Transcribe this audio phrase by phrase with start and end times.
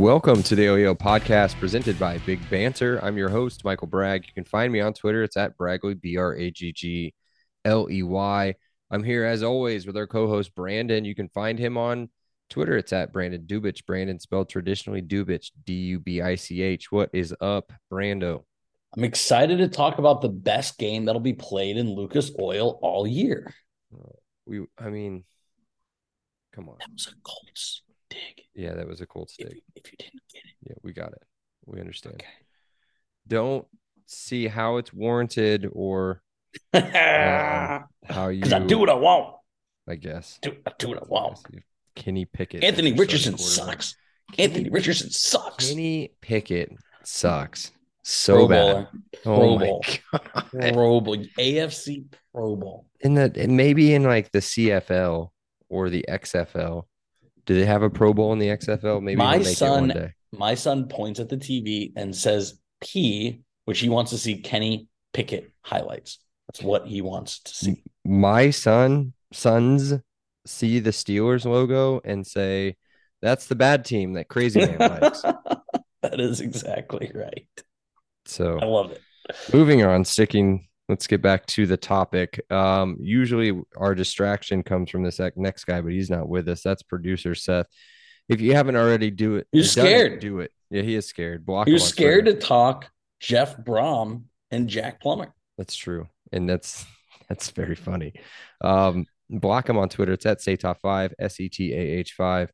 [0.00, 2.98] Welcome to the LEO podcast presented by Big Banter.
[3.04, 4.24] I'm your host, Michael Bragg.
[4.26, 5.22] You can find me on Twitter.
[5.22, 7.12] It's at Bragley, B R A G G
[7.66, 8.54] L E Y.
[8.90, 11.04] I'm here as always with our co host, Brandon.
[11.04, 12.08] You can find him on
[12.50, 12.76] Twitter.
[12.76, 13.86] It's at Brandon Dubich.
[13.86, 16.92] Brandon spelled traditionally Dubich, D U B I C H.
[16.92, 18.44] What is up, Brando?
[18.96, 23.06] I'm excited to talk about the best game that'll be played in Lucas Oil all
[23.06, 23.54] year.
[24.46, 25.24] We, I mean,
[26.52, 26.76] come on.
[26.80, 28.44] That was a Colts dig.
[28.54, 29.62] Yeah, that was a cold If, stick.
[29.76, 31.22] if you didn't get it, Yeah, we got it.
[31.66, 32.16] We understand.
[32.18, 32.24] it,
[33.28, 33.64] Don't
[34.06, 36.20] see how it's warranted or
[36.74, 37.78] okay.
[37.80, 38.40] um, how you.
[38.40, 39.36] Because I do what I want.
[39.88, 40.40] I guess.
[40.42, 41.38] Do, I do what I want.
[41.94, 42.62] Kenny Pickett.
[42.64, 43.96] Anthony Richardson sucks.
[44.38, 45.68] Anthony Richardson sucks.
[45.68, 46.72] Kenny Pickett
[47.04, 48.88] sucks so Pro bad.
[49.26, 49.84] Oh Pro my Bowl.
[50.12, 50.72] God.
[50.72, 51.16] Pro Bowl.
[51.38, 52.86] AFC Pro Bowl.
[53.00, 55.30] In the and maybe in like the CFL
[55.68, 56.84] or the XFL.
[57.46, 59.02] Do they have a Pro Bowl in the XFL?
[59.02, 60.12] Maybe My son- it one day.
[60.32, 64.86] My son points at the TV and says P, which he wants to see Kenny
[65.12, 66.18] Pickett highlights.
[66.48, 67.82] That's what he wants to see.
[68.04, 69.94] My son sons
[70.50, 72.76] see the Steelers logo and say,
[73.22, 75.22] "That's the bad team that crazy man likes."
[76.02, 77.48] that is exactly right.
[78.26, 79.00] So I love it.
[79.52, 80.66] moving on, sticking.
[80.88, 82.40] Let's get back to the topic.
[82.50, 86.62] Um, usually our distraction comes from this next guy, but he's not with us.
[86.62, 87.66] That's producer Seth.
[88.28, 89.46] If you haven't already, do it.
[89.52, 90.20] It, scared.
[90.20, 90.52] do it.
[90.70, 91.46] Yeah, he is scared.
[91.46, 91.68] Block.
[91.68, 92.40] You're scared Twitter.
[92.40, 92.90] to talk
[93.20, 95.34] Jeff Brohm and Jack Plummer.
[95.58, 96.84] That's true, and that's
[97.28, 98.14] that's very funny.
[98.60, 100.12] Um, block him on Twitter.
[100.12, 102.50] It's at Satah5, S E T A H five.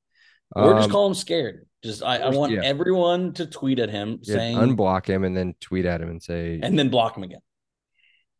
[0.54, 1.66] Or just Um, call him scared.
[1.82, 2.60] Just I, I want yeah.
[2.62, 6.22] everyone to tweet at him yeah, saying unblock him and then tweet at him and
[6.22, 7.41] say, and then block him again.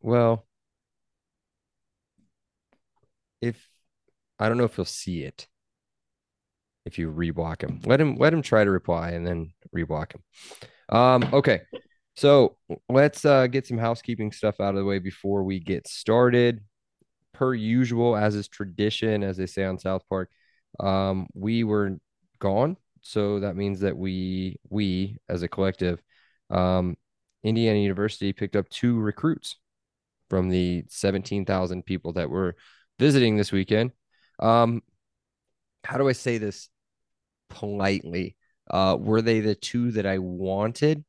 [0.01, 0.45] Well,
[3.41, 3.67] if
[4.39, 5.47] I don't know if he'll see it
[6.85, 7.81] if you reblock him.
[7.85, 10.23] Let him let him try to reply and then reblock him.
[10.89, 11.61] Um, okay.
[12.15, 12.57] So
[12.89, 16.61] let's uh get some housekeeping stuff out of the way before we get started.
[17.37, 20.31] Per usual, as is tradition, as they say on South Park,
[20.79, 21.99] um, we were
[22.39, 22.77] gone.
[23.01, 26.01] So that means that we we as a collective,
[26.49, 26.97] um,
[27.43, 29.57] Indiana University picked up two recruits
[30.29, 32.55] from the 17,000 people that were
[32.97, 33.91] visiting this weekend.
[34.39, 34.81] Um,
[35.83, 36.69] how do I say this
[37.49, 38.35] politely?
[38.69, 41.05] Uh, were they the two that I wanted?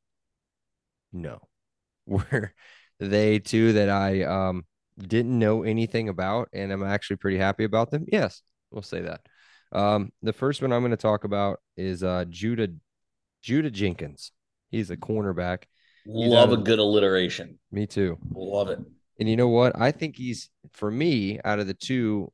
[1.13, 1.41] No.
[2.07, 2.55] Were
[3.01, 4.65] they two that I um
[4.99, 8.07] didn't know anything about and I'm actually pretty happy about them?
[8.11, 9.21] Yes, we'll say that.
[9.71, 12.69] Um, the first one I'm going to talk about is uh Judah
[13.43, 14.33] Judah Jenkins.
[14.71, 15.65] He's a cornerback.
[16.07, 17.59] Love a good alliteration.
[17.71, 18.19] Me too.
[18.35, 18.79] Love it.
[19.19, 19.79] And you know what?
[19.79, 22.33] I think he's for me out of the two,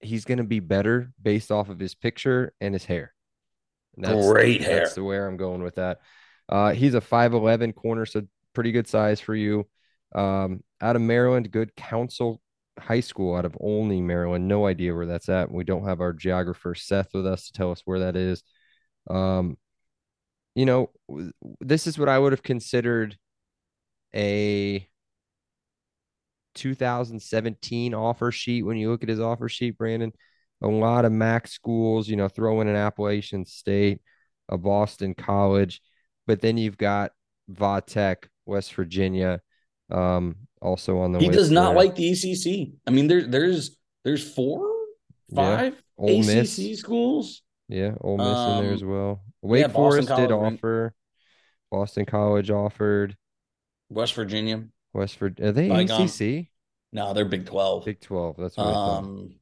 [0.00, 3.14] he's going to be better based off of his picture and his hair.
[3.96, 4.80] And Great hair.
[4.80, 6.00] That's the where I'm going with that.
[6.48, 9.66] Uh, he's a 5'11 corner, so pretty good size for you.
[10.14, 12.40] Um, out of Maryland, good Counsel
[12.78, 14.48] high school out of Olney, Maryland.
[14.48, 15.50] No idea where that's at.
[15.50, 18.42] We don't have our geographer Seth with us to tell us where that is.
[19.08, 19.56] Um,
[20.54, 20.90] you know,
[21.60, 23.16] this is what I would have considered
[24.14, 24.88] a
[26.54, 30.12] 2017 offer sheet when you look at his offer sheet, Brandon.
[30.62, 34.00] A lot of MAC schools, you know, throw in an Appalachian State,
[34.48, 35.82] a Boston College,
[36.26, 37.12] but then you've got
[37.50, 39.40] Vatech, West Virginia,
[39.90, 41.76] um, also on the He does not there.
[41.84, 42.74] like the ACC.
[42.86, 44.66] I mean, there, there's there's four,
[45.28, 45.56] Yeah.
[45.56, 46.78] five Ole ACC Miss.
[46.78, 47.42] schools.
[47.68, 49.22] Yeah, Ole Miss in there Um, as well.
[49.42, 50.52] Wake yeah, Forest did College, right?
[50.54, 50.94] offer.
[51.70, 53.16] Boston College offered.
[53.90, 54.64] West Virginia.
[54.92, 55.48] West Virginia.
[55.48, 56.02] Are they Bygone.
[56.02, 56.48] ACC?
[56.92, 57.84] No, they're Big Twelve.
[57.84, 58.36] Big 12.
[58.38, 58.66] That's what.
[58.66, 59.34] Um,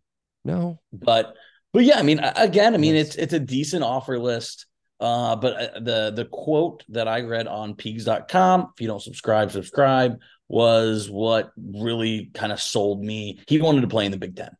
[0.44, 0.80] No.
[0.92, 1.34] but
[1.72, 3.08] but yeah, I mean, again, I mean, Yes.
[3.08, 4.66] it's it's a decent offer list.
[5.02, 9.50] Uh, but uh, the the quote that I read on Peegs.com, if you don't subscribe,
[9.50, 13.40] subscribe, was what really kind of sold me.
[13.48, 14.50] He wanted to play in the Big Ten.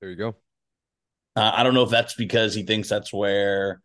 [0.00, 0.28] There you go.
[1.36, 3.82] Uh, I don't know if that's because he thinks that's where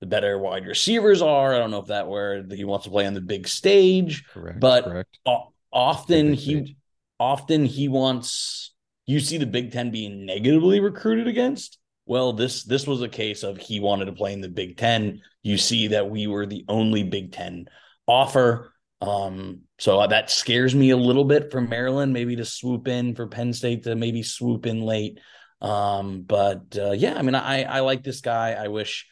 [0.00, 1.54] the better wide receivers are.
[1.54, 4.60] I don't know if that where he wants to play on the big stage, Correct.
[4.60, 5.18] but correct.
[5.24, 6.76] o- often he stage.
[7.18, 8.74] often he wants
[9.06, 11.78] you see the Big Ten being negatively recruited against.
[12.08, 15.20] Well, this this was a case of he wanted to play in the Big Ten.
[15.42, 17.66] You see that we were the only Big Ten
[18.06, 18.72] offer.
[19.02, 23.26] Um, so that scares me a little bit for Maryland, maybe to swoop in for
[23.26, 25.20] Penn State to maybe swoop in late.
[25.60, 28.52] Um, but uh, yeah, I mean, I I like this guy.
[28.52, 29.06] I wish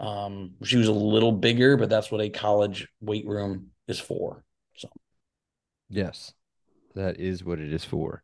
[0.00, 4.42] um she was a little bigger, but that's what a college weight room is for.
[4.74, 4.88] So
[5.90, 6.32] Yes,
[6.94, 8.22] that is what it is for.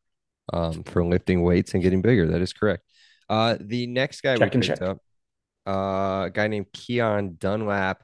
[0.50, 2.26] Um, for lifting weights and getting bigger.
[2.28, 2.84] That is correct.
[3.28, 4.88] Uh, the next guy Check we and picked check.
[4.88, 4.98] up,
[5.66, 8.02] uh, a guy named Keon Dunlap,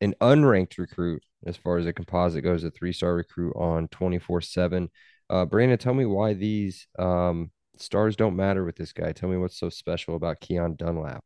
[0.00, 4.88] an unranked recruit as far as a composite goes, a three-star recruit on 24/7.
[5.30, 9.12] Uh, Brandon, tell me why these um stars don't matter with this guy.
[9.12, 11.24] Tell me what's so special about Keon Dunlap.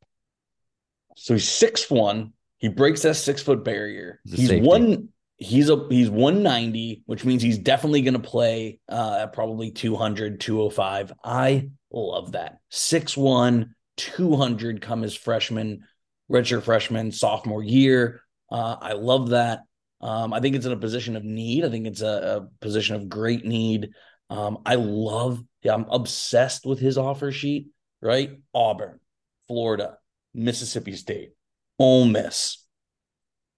[1.16, 2.32] So he's six one.
[2.58, 4.20] He breaks that six foot barrier.
[4.24, 5.08] He's He's one.
[5.38, 10.40] He's a he's 190, which means he's definitely going to play uh, at probably 200,
[10.40, 11.12] 205.
[11.22, 12.58] I love that.
[12.72, 15.84] 6'1, 200 come his freshman,
[16.30, 18.22] redshirt freshman, sophomore year.
[18.50, 19.60] Uh, I love that.
[20.00, 21.64] Um, I think it's in a position of need.
[21.64, 23.90] I think it's a, a position of great need.
[24.28, 27.68] Um, I love, yeah, I'm obsessed with his offer sheet,
[28.02, 28.30] right?
[28.54, 29.00] Auburn,
[29.48, 29.98] Florida,
[30.34, 31.30] Mississippi State,
[31.78, 32.64] Ole Miss,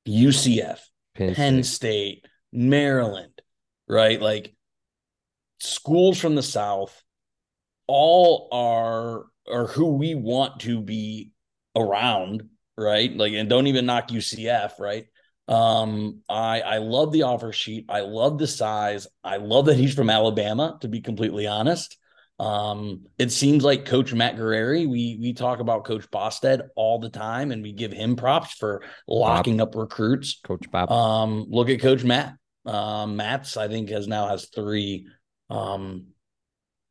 [0.06, 0.78] UCF,
[1.19, 2.23] Penn, Penn State.
[2.23, 3.43] State, Maryland,
[3.88, 4.20] right?
[4.20, 4.55] Like
[5.59, 7.03] schools from the South,
[7.87, 11.32] all are are who we want to be
[11.76, 13.15] around, right?
[13.15, 15.06] Like, and don't even knock UCF, right?
[15.49, 17.87] Um, I I love the offer sheet.
[17.88, 19.06] I love the size.
[19.25, 21.98] I love that he's from Alabama, to be completely honest.
[22.38, 27.08] Um, it seems like Coach Matt Guerrieri, we we talk about Coach Bostad all the
[27.11, 30.38] time, and we give him props for locking up recruits.
[30.44, 30.90] Coach Bob.
[30.93, 32.35] Um, look at Coach Matt.
[32.64, 35.08] Um, Matt's I think has now has three.
[35.50, 36.08] Um,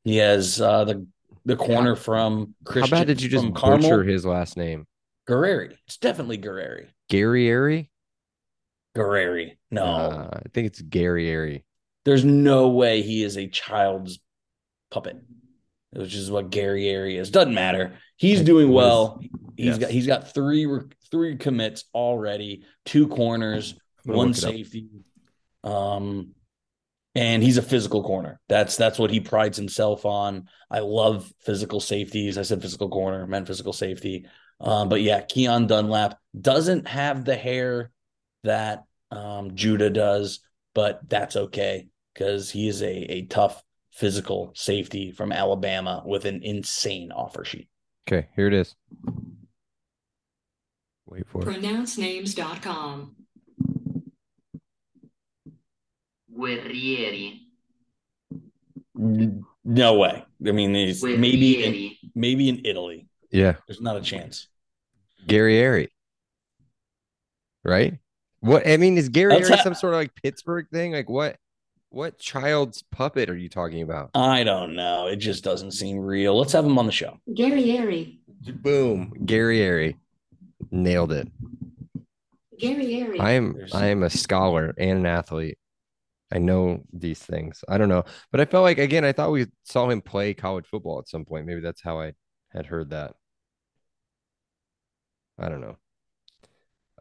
[0.03, 1.07] he has uh, the
[1.45, 2.97] the corner from How Christian.
[2.97, 3.77] bad did you just from Carmel?
[3.89, 4.85] butcher his last name?
[5.29, 5.75] Guerrieri.
[5.85, 6.87] It's definitely Guerrieri.
[7.09, 7.89] Gary Airy?
[8.95, 9.57] Guerrieri.
[9.71, 11.63] No, Uh, I think it's Gary Airy.
[12.05, 14.19] there's no way he is a child's
[14.91, 15.17] puppet,
[15.91, 17.31] which is what Gary Airy is.
[17.31, 17.97] Doesn't matter.
[18.17, 19.19] He's doing well.
[19.55, 19.77] He's yes.
[19.77, 20.67] got he's got three
[21.11, 24.51] three commits already, two corners, one look it up.
[24.51, 24.87] safety.
[25.63, 26.33] Um,
[27.15, 28.39] and he's a physical corner.
[28.47, 30.47] That's that's what he prides himself on.
[30.69, 32.37] I love physical safeties.
[32.37, 34.27] I said physical corner, meant physical safety.
[34.59, 37.91] Um, but yeah, Keon Dunlap doesn't have the hair
[38.43, 40.41] that um, Judah does,
[40.75, 43.63] but that's okay because he is a a tough
[43.97, 47.67] physical safety from Alabama with an insane offer sheet.
[48.07, 48.75] Okay, here it is.
[51.07, 51.47] Wait for it.
[51.47, 53.15] pronouncenames.com.
[56.37, 57.39] Guerrieri.
[58.95, 60.23] No way.
[60.45, 63.07] I mean, he's maybe in, maybe in Italy.
[63.31, 64.47] Yeah, There's not a chance.
[65.25, 65.89] Gary Airy.
[67.63, 67.97] Right?
[68.39, 70.93] What I mean is Gary Let's ha- some sort of like Pittsburgh thing?
[70.93, 71.37] Like what
[71.89, 74.11] what child's puppet are you talking about?
[74.13, 75.07] I don't know.
[75.07, 76.37] It just doesn't seem real.
[76.37, 77.17] Let's have him on the show.
[77.33, 78.19] Gary Airy.
[78.61, 79.13] Boom.
[79.25, 79.97] Gary Airy.
[80.71, 81.27] Nailed it.
[82.59, 83.19] Gary Airy.
[83.19, 85.57] I am There's- I am a scholar and an athlete.
[86.31, 87.63] I know these things.
[87.69, 88.03] I don't know.
[88.31, 91.23] But I felt like again, I thought we saw him play college football at some
[91.23, 91.45] point.
[91.45, 92.13] Maybe that's how I
[92.51, 93.13] had heard that.
[95.39, 95.77] I don't know.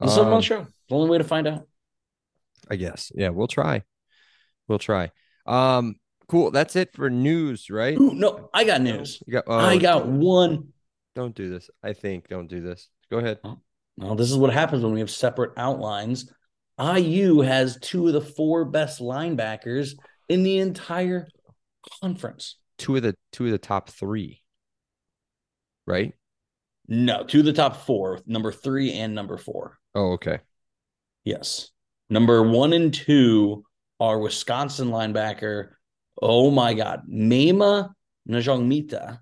[0.01, 0.67] Let's have him on Um, the show.
[0.89, 1.67] The only way to find out.
[2.71, 3.11] I guess.
[3.15, 3.83] Yeah, we'll try.
[4.69, 5.11] We'll try.
[5.47, 5.97] Um,
[6.29, 6.51] cool.
[6.51, 7.99] That's it for news, right?
[7.99, 9.23] Ooh, no, I got news.
[9.27, 10.69] You got, I oh, got one.
[11.15, 11.71] Don't do this.
[11.83, 12.89] I think don't do this.
[13.11, 13.39] Go ahead.
[13.97, 16.31] Well, this is what happens when we have separate outlines.
[16.79, 19.95] IU has two of the four best linebackers
[20.29, 21.29] in the entire
[22.03, 22.57] conference.
[22.77, 24.43] Two of the two of the top three.
[25.87, 26.13] Right?
[26.89, 29.79] No, two of the top four, number three and number four.
[29.95, 30.41] Oh, okay.
[31.25, 31.71] Yes.
[32.11, 33.65] Number one and two
[34.01, 35.71] are Wisconsin linebacker.
[36.21, 37.03] Oh my God.
[37.11, 37.91] Maema
[38.29, 39.19] Njongmeta.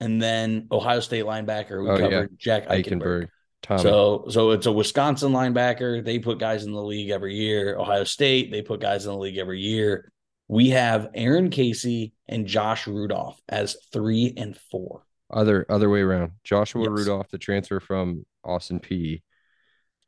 [0.00, 2.00] And then Ohio State linebacker we Oh, yeah.
[2.00, 3.28] covered, Jack Eichenberg.
[3.62, 3.80] Eichenberg.
[3.80, 6.04] So so it's a Wisconsin linebacker.
[6.04, 7.78] They put guys in the league every year.
[7.78, 10.10] Ohio State, they put guys in the league every year.
[10.48, 15.02] We have Aaron Casey and Josh Rudolph as three and four.
[15.30, 16.32] other other way around.
[16.44, 16.90] Joshua Yes.
[16.90, 19.22] Rudolph, the transfer from Austin Peay.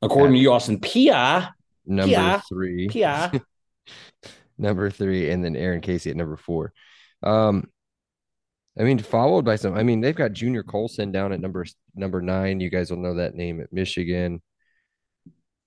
[0.02, 1.54] According to you, Austin Pia,
[1.86, 2.40] Number Yeah.
[2.48, 2.88] three.
[2.88, 3.32] Pia.
[4.58, 6.72] number three, and then Aaron Casey at number four.
[7.22, 7.68] Um,
[8.78, 9.74] I mean, followed by some.
[9.74, 12.60] I mean, they've got Junior Colson down at number number nine.
[12.60, 14.42] You guys will know that name at Michigan.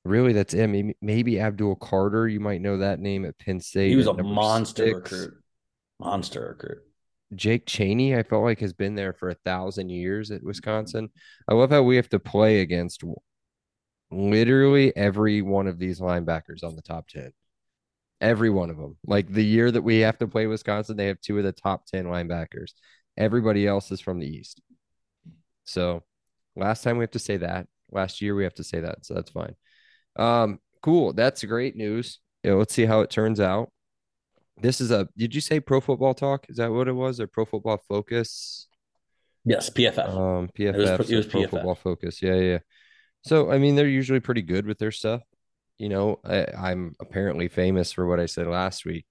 [0.05, 0.95] Really, that's it.
[1.01, 2.27] Maybe, Abdul Carter.
[2.27, 3.89] You might know that name at Penn State.
[3.89, 4.95] He was a monster six.
[4.95, 5.33] recruit.
[5.99, 6.79] Monster recruit.
[7.35, 11.09] Jake Chaney, I felt like has been there for a thousand years at Wisconsin.
[11.47, 13.03] I love how we have to play against
[14.11, 17.31] literally every one of these linebackers on the top 10.
[18.21, 18.97] Every one of them.
[19.05, 21.85] Like the year that we have to play Wisconsin, they have two of the top
[21.85, 22.73] 10 linebackers.
[23.17, 24.61] Everybody else is from the East.
[25.63, 26.03] So
[26.55, 27.67] last time we have to say that.
[27.91, 29.05] Last year we have to say that.
[29.05, 29.55] So that's fine.
[30.15, 31.13] Um, cool.
[31.13, 32.19] That's great news.
[32.43, 33.71] Yeah, let's see how it turns out.
[34.61, 36.45] This is a did you say pro football talk?
[36.49, 37.19] Is that what it was?
[37.19, 38.67] Or pro football focus?
[39.45, 40.09] Yes, PFF.
[40.09, 41.49] Um, PFF, was pro- it so was Pro PFF.
[41.49, 42.21] Football Focus.
[42.21, 42.59] Yeah, yeah.
[43.23, 45.21] So I mean, they're usually pretty good with their stuff.
[45.79, 49.05] You know, I, I'm apparently famous for what I said last week.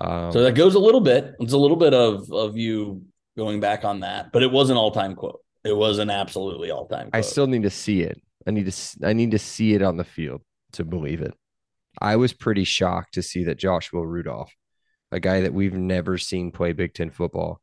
[0.00, 1.34] Um, so that goes a little bit.
[1.40, 3.02] It's a little bit of of you
[3.36, 5.40] going back on that, but it was an all time quote.
[5.64, 7.10] It was an absolutely all time.
[7.12, 8.20] I still need to see it.
[8.46, 9.06] I need to.
[9.06, 10.42] I need to see it on the field
[10.72, 11.34] to believe it.
[12.00, 14.52] I was pretty shocked to see that Joshua Rudolph,
[15.10, 17.60] a guy that we've never seen play Big Ten football,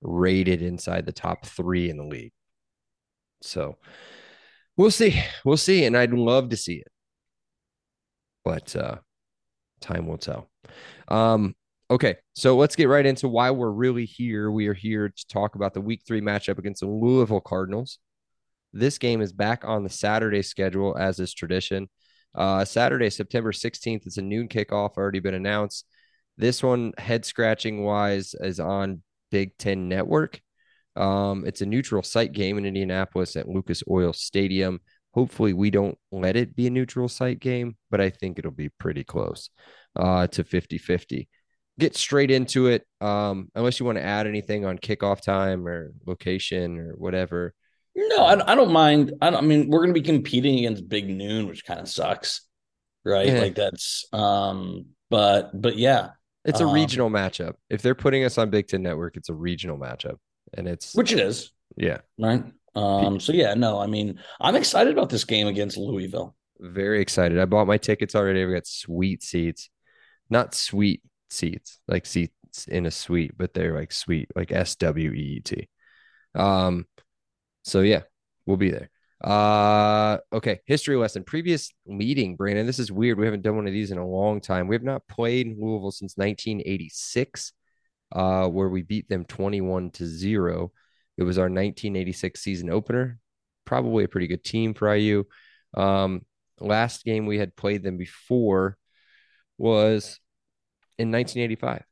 [0.00, 2.32] rated inside the top three in the league.
[3.42, 3.76] So
[4.76, 5.22] we'll see.
[5.44, 5.84] We'll see.
[5.84, 6.88] And I'd love to see it.
[8.46, 8.98] But uh
[9.80, 10.48] time will tell.
[11.08, 11.56] Um,
[11.90, 14.52] okay, so let's get right into why we're really here.
[14.52, 17.98] We are here to talk about the week three matchup against the Louisville Cardinals.
[18.72, 21.88] This game is back on the Saturday schedule, as is tradition.
[22.36, 25.84] Uh, Saturday, September 16th, it's a noon kickoff, already been announced.
[26.38, 30.40] This one, head scratching wise, is on Big Ten Network.
[30.94, 34.80] Um, it's a neutral site game in Indianapolis at Lucas Oil Stadium.
[35.16, 38.68] Hopefully, we don't let it be a neutral site game, but I think it'll be
[38.68, 39.50] pretty close
[39.96, 41.28] uh, to 50 50.
[41.78, 42.86] Get straight into it.
[43.00, 47.54] Um, unless you want to add anything on kickoff time or location or whatever.
[47.94, 49.12] No, I, I don't mind.
[49.22, 51.88] I, don't, I mean, we're going to be competing against Big Noon, which kind of
[51.88, 52.42] sucks,
[53.04, 53.26] right?
[53.26, 53.40] Yeah.
[53.40, 56.10] Like that's, um, but but yeah,
[56.44, 57.54] It's a Um, regional matchup.
[57.70, 60.16] If they're putting us on Big Ten Network, it's a regional matchup.
[60.54, 62.44] And it's, which it is, yeah, right?
[62.76, 66.36] Um, so yeah, no, I mean, I'm excited about this game against Louisville.
[66.60, 67.38] very excited.
[67.38, 68.42] I bought my tickets already.
[68.42, 69.70] I've got sweet seats,
[70.30, 72.32] not sweet seats, like seats
[72.68, 75.68] in a suite, but they're like sweet, like S W E E T.
[76.34, 76.86] Um,
[77.64, 78.02] so yeah,
[78.46, 78.90] we'll be there.
[79.24, 81.24] Uh, okay, history lesson.
[81.24, 82.66] Previous meeting, Brandon.
[82.66, 83.18] This is weird.
[83.18, 84.68] We haven't done one of these in a long time.
[84.68, 87.52] We have not played Louisville since 1986,
[88.12, 90.72] uh, where we beat them 21 to zero.
[91.16, 93.18] It was our 1986 season opener.
[93.64, 95.24] Probably a pretty good team for IU.
[95.74, 96.22] Um,
[96.60, 98.76] last game we had played them before
[99.58, 100.20] was
[100.98, 101.84] in 1985.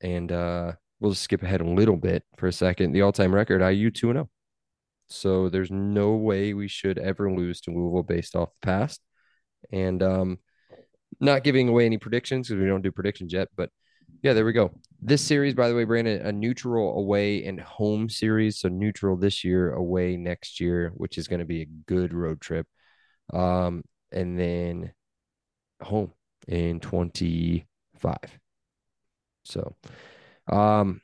[0.00, 2.92] And uh, we'll just skip ahead a little bit for a second.
[2.92, 4.30] The all time record, IU 2 0.
[5.08, 9.00] So there's no way we should ever lose to Louisville based off the past.
[9.72, 10.38] And um,
[11.20, 13.48] not giving away any predictions because we don't do predictions yet.
[13.56, 13.70] But
[14.22, 14.72] yeah, there we go.
[15.06, 18.60] This series, by the way, Brandon, a neutral away and home series.
[18.60, 22.40] So neutral this year, away next year, which is going to be a good road
[22.40, 22.66] trip.
[23.30, 24.94] Um, and then
[25.82, 26.14] home
[26.48, 28.16] in 25.
[29.44, 29.76] So,
[30.50, 31.02] um,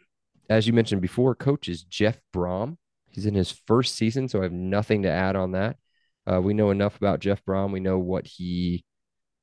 [0.49, 2.78] as you mentioned before, coach is Jeff Brohm.
[3.11, 5.76] He's in his first season, so I have nothing to add on that.
[6.26, 7.71] Uh, we know enough about Jeff Brohm.
[7.71, 8.83] We know what he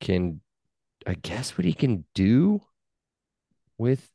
[0.01, 0.41] can,
[1.05, 2.61] I guess, what he can do
[3.77, 4.09] with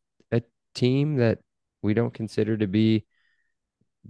[0.75, 1.39] team that
[1.83, 3.05] we don't consider to be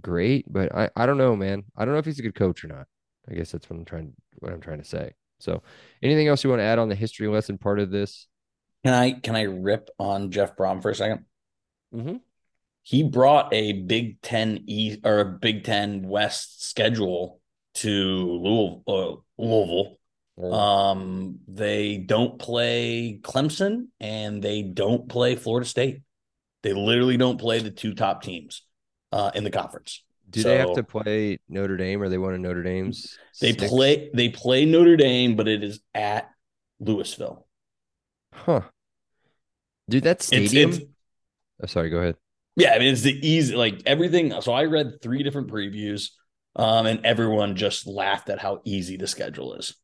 [0.00, 0.50] great.
[0.50, 1.64] But I, I don't know, man.
[1.76, 2.87] I don't know if he's a good coach or not.
[3.31, 5.12] I guess that's what I'm trying, what I'm trying to say.
[5.38, 5.62] So,
[6.02, 8.26] anything else you want to add on the history lesson part of this?
[8.85, 11.25] Can I can I rip on Jeff Brohm for a 2nd
[11.95, 12.16] Mm-hmm.
[12.83, 17.40] He brought a Big Ten East or a Big Ten West schedule
[17.75, 18.83] to Louisville.
[18.87, 19.99] Uh, Louisville.
[20.52, 26.00] Um, they don't play Clemson and they don't play Florida State.
[26.62, 28.62] They literally don't play the two top teams
[29.12, 30.02] uh, in the conference.
[30.31, 33.19] Do they have to play Notre Dame or they one of Notre Dame's?
[33.40, 33.69] They six?
[33.69, 36.31] play they play Notre Dame, but it is at
[36.81, 37.47] Louisville.
[38.33, 38.62] Huh.
[39.88, 40.71] Dude, that It's, stadium.
[40.71, 40.81] it's
[41.62, 42.16] oh, sorry, go ahead.
[42.57, 44.33] yeah, I mean it's the easy like everything.
[44.40, 46.11] So I read three different previews,
[46.57, 49.75] um, and everyone just laughed at how easy the schedule is.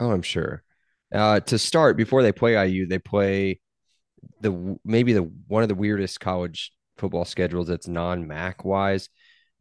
[0.00, 0.62] Oh, I'm sure.
[1.12, 3.60] Uh, to start, before they play IU, they play
[4.40, 9.08] the maybe the one of the weirdest college football schedules that's non-MAC wise.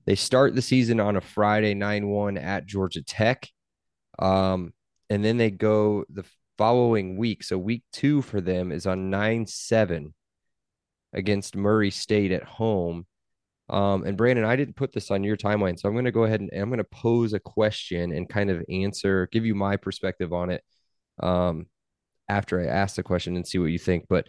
[0.05, 3.49] They start the season on a Friday 9-1 at Georgia Tech.
[4.19, 4.73] Um,
[5.09, 6.25] and then they go the
[6.57, 7.43] following week.
[7.43, 10.13] So week two for them is on 9-7
[11.13, 13.05] against Murray State at home.
[13.69, 16.25] Um, and Brandon, I didn't put this on your timeline, so I'm going to go
[16.25, 19.77] ahead and I'm going to pose a question and kind of answer, give you my
[19.77, 20.63] perspective on it
[21.21, 21.67] um,
[22.27, 24.07] after I ask the question and see what you think.
[24.09, 24.27] But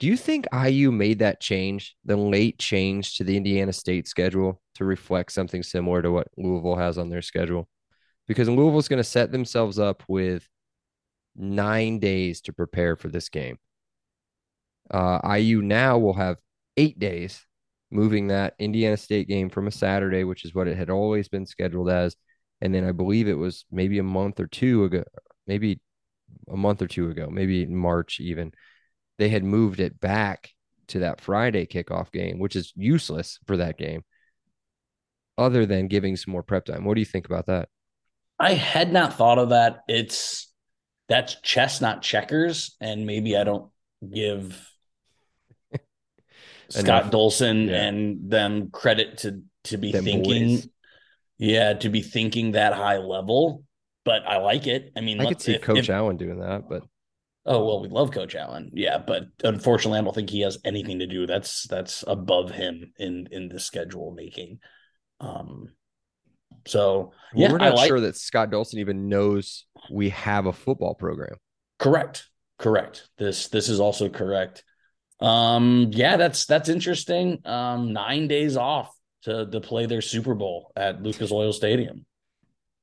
[0.00, 4.60] do you think IU made that change, the late change to the Indiana State schedule
[4.76, 7.68] to reflect something similar to what Louisville has on their schedule?
[8.26, 10.48] Because Louisville's going to set themselves up with
[11.36, 13.58] nine days to prepare for this game.
[14.90, 16.38] Uh, IU now will have
[16.78, 17.44] eight days,
[17.90, 21.44] moving that Indiana State game from a Saturday, which is what it had always been
[21.44, 22.16] scheduled as.
[22.62, 25.04] And then I believe it was maybe a month or two ago,
[25.46, 25.78] maybe
[26.48, 28.52] a month or two ago, maybe in March even,
[29.20, 30.50] they had moved it back
[30.88, 34.02] to that Friday kickoff game, which is useless for that game,
[35.38, 36.84] other than giving some more prep time.
[36.84, 37.68] What do you think about that?
[38.38, 39.80] I had not thought of that.
[39.88, 40.50] It's
[41.08, 43.70] that's chess, not checkers, and maybe I don't
[44.12, 44.66] give
[46.70, 47.82] Scott Dolson Yeah.
[47.84, 50.68] and them credit to to be Them thinking, boys.
[51.36, 53.64] yeah, to be thinking that high level.
[54.04, 54.92] But I like it.
[54.96, 56.84] I mean, I could see if- Coach if- Allen doing that, but
[57.46, 60.98] Oh well, we love Coach Allen, yeah, but unfortunately, I don't think he has anything
[60.98, 61.26] to do.
[61.26, 64.58] That's that's above him in in the schedule making.
[65.20, 65.68] Um,
[66.66, 70.94] so yeah, we're not like sure that Scott Dolson even knows we have a football
[70.94, 71.36] program.
[71.78, 72.28] correct,
[72.58, 73.08] correct.
[73.16, 74.62] This this is also correct.
[75.20, 77.40] Um, yeah, that's that's interesting.
[77.46, 82.04] Um, nine days off to to play their Super Bowl at Lucas Oil Stadium.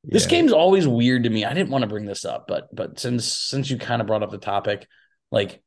[0.04, 1.44] This game's always weird to me.
[1.44, 4.24] I didn't want to bring this up, but but since since you kind of brought
[4.24, 4.88] up the topic,
[5.32, 5.62] like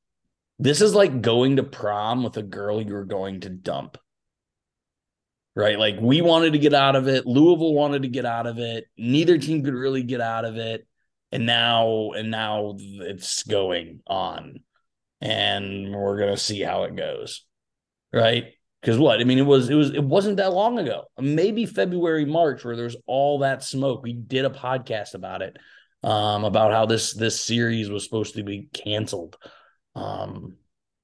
[0.58, 3.98] this is like going to prom with a girl you're going to dump.
[5.54, 5.78] Right?
[5.78, 8.84] Like we wanted to get out of it, Louisville wanted to get out of it.
[8.96, 10.86] Neither team could really get out of it.
[11.32, 14.60] And now and now it's going on.
[15.20, 17.44] And we're going to see how it goes.
[18.12, 18.54] Right?
[18.80, 22.24] Because what I mean, it was it was it wasn't that long ago, maybe February,
[22.24, 24.02] March, where there's all that smoke.
[24.02, 25.56] We did a podcast about it,
[26.02, 29.36] um, about how this this series was supposed to be canceled,
[29.94, 30.56] um,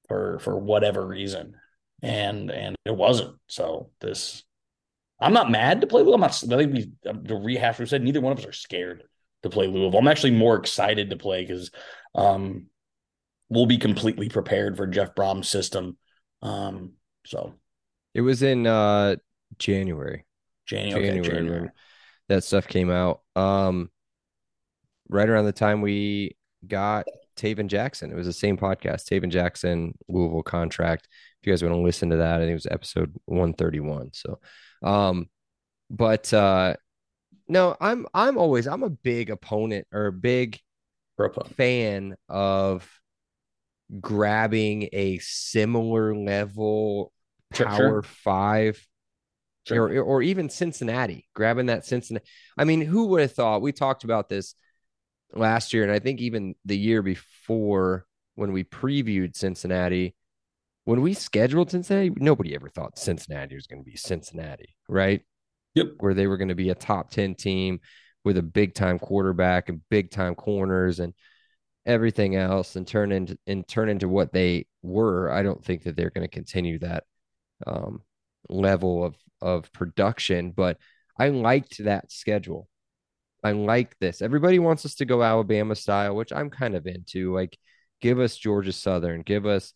[0.07, 1.53] for for whatever reason,
[2.01, 3.35] and and it wasn't.
[3.47, 4.43] So this,
[5.21, 6.15] I'm not mad to play Louisville.
[6.15, 6.43] I'm not.
[6.51, 9.03] I think we the rehash we said neither one of us are scared
[9.43, 9.99] to play Louisville.
[9.99, 11.69] I'm actually more excited to play because,
[12.15, 12.65] um,
[13.49, 15.95] we'll be completely prepared for Jeff Brohm's system.
[16.41, 17.53] Um, so
[18.17, 19.17] It was in uh
[19.59, 20.25] January.
[20.65, 21.69] January, okay, January, January.
[22.29, 23.21] that stuff came out.
[23.35, 23.91] Um,
[25.07, 27.05] right around the time we got
[27.37, 28.11] Tayven Jackson.
[28.11, 31.07] It was the same podcast, Tayven Jackson Louisville contract.
[31.39, 34.09] If you guys want to listen to that, I think it was episode 131.
[34.13, 34.39] So,
[34.81, 35.29] um,
[35.91, 36.75] but uh,
[37.47, 40.59] no, I'm I'm always I'm a big opponent or a big
[41.19, 41.47] Propo.
[41.53, 42.89] fan of
[44.01, 47.13] grabbing a similar level
[47.53, 48.01] power sure.
[48.01, 48.87] five
[49.67, 49.89] Sure.
[49.89, 52.25] or or even Cincinnati, grabbing that Cincinnati.
[52.57, 53.61] I mean, who would have thought?
[53.61, 54.55] We talked about this
[55.33, 58.05] last year, and I think even the year before
[58.35, 60.15] when we previewed Cincinnati.
[60.85, 65.21] When we scheduled Cincinnati, nobody ever thought Cincinnati was going to be Cincinnati, right?
[65.75, 65.87] Yep.
[65.99, 67.81] Where they were going to be a top 10 team
[68.23, 71.13] with a big time quarterback and big time corners and
[71.85, 75.29] everything else and turn into and turn into what they were.
[75.29, 77.03] I don't think that they're going to continue that
[77.65, 78.01] um,
[78.49, 80.77] level of of production, but
[81.19, 82.67] I liked that schedule.
[83.43, 84.21] I like this.
[84.21, 87.33] Everybody wants us to go Alabama style, which I'm kind of into.
[87.33, 87.57] Like,
[88.01, 89.73] give us Georgia Southern, give us,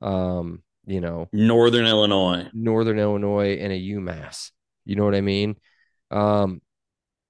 [0.00, 2.48] um, you know, Northern Illinois.
[2.52, 4.50] Northern Illinois and a UMass.
[4.84, 5.56] You know what I mean?
[6.10, 6.60] Um,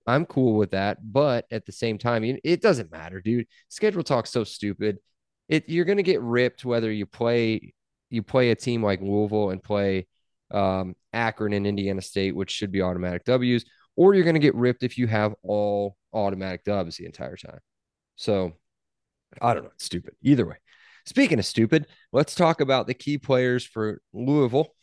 [0.07, 3.47] I'm cool with that, but at the same time, it it doesn't matter, dude.
[3.69, 4.99] Schedule talk's so stupid.
[5.49, 7.75] It you're gonna get ripped whether you play
[8.13, 10.07] you play a team like Louisville and play
[10.51, 13.65] um, Akron and Indiana State, which should be automatic W's,
[13.97, 17.61] or you're gonna get ripped if you have all automatic dubs the entire time.
[18.17, 18.53] So
[19.41, 19.71] I don't know.
[19.75, 20.15] It's stupid.
[20.23, 20.57] Either way.
[21.07, 24.75] Speaking of stupid, let's talk about the key players for Louisville.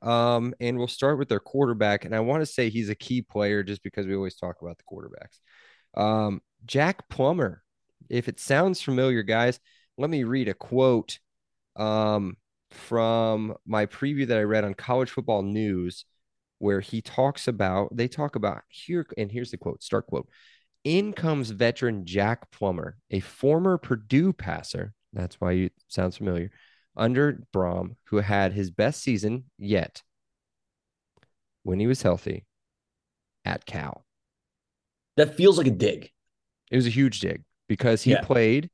[0.00, 2.04] Um, and we'll start with their quarterback.
[2.04, 4.78] And I want to say he's a key player just because we always talk about
[4.78, 6.00] the quarterbacks.
[6.00, 7.62] Um, Jack Plummer.
[8.08, 9.60] If it sounds familiar, guys,
[9.96, 11.18] let me read a quote
[11.76, 12.36] um,
[12.72, 16.04] from my preview that I read on College Football News,
[16.58, 20.28] where he talks about, they talk about here, and here's the quote start quote.
[20.84, 24.94] In comes veteran Jack Plummer, a former Purdue passer.
[25.12, 26.50] That's why it sounds familiar
[26.96, 30.02] under Brohm, who had his best season yet
[31.62, 32.44] when he was healthy
[33.44, 34.04] at Cal.
[35.16, 36.10] That feels like a dig.
[36.70, 38.22] It was a huge dig because he Yeah.
[38.22, 38.70] played,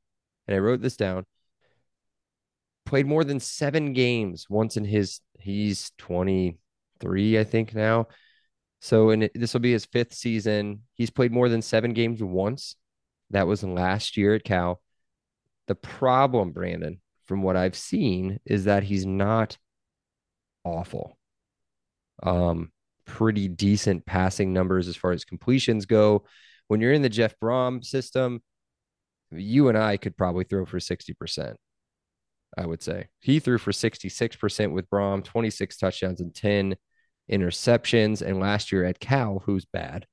[0.47, 1.25] and I wrote this down,
[2.89, 8.07] played more than seven games once in his, he's 23 I think now.
[8.81, 10.81] So, and this will be his fifth season.
[10.95, 12.75] He's played more than seven games once.
[13.29, 14.81] That was last year at Cal.
[15.67, 19.59] The problem, Brandon, from what I've seen, is that he's not
[20.63, 21.15] awful.
[22.23, 22.71] Um,
[23.05, 26.23] pretty decent passing numbers as far as completions go.
[26.69, 28.41] When you're in the Jeff Brohm system,
[29.29, 31.55] you and I could probably throw for 60%.
[32.57, 36.75] I would say he threw for 66% with Brohm, 26 touchdowns and 10
[37.31, 38.21] interceptions.
[38.21, 40.05] And last year at Cal, who's bad,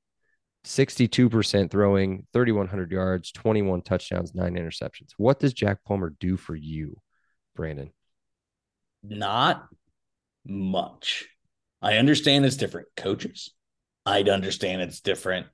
[0.65, 5.13] 62% throwing, 3,100 yards, 21 touchdowns, nine interceptions.
[5.17, 6.97] What does Jack Plummer do for you,
[7.55, 7.91] Brandon?
[9.03, 9.67] Not
[10.45, 11.29] much.
[11.81, 13.53] I understand it's different coaches.
[14.05, 15.47] I'd understand it's different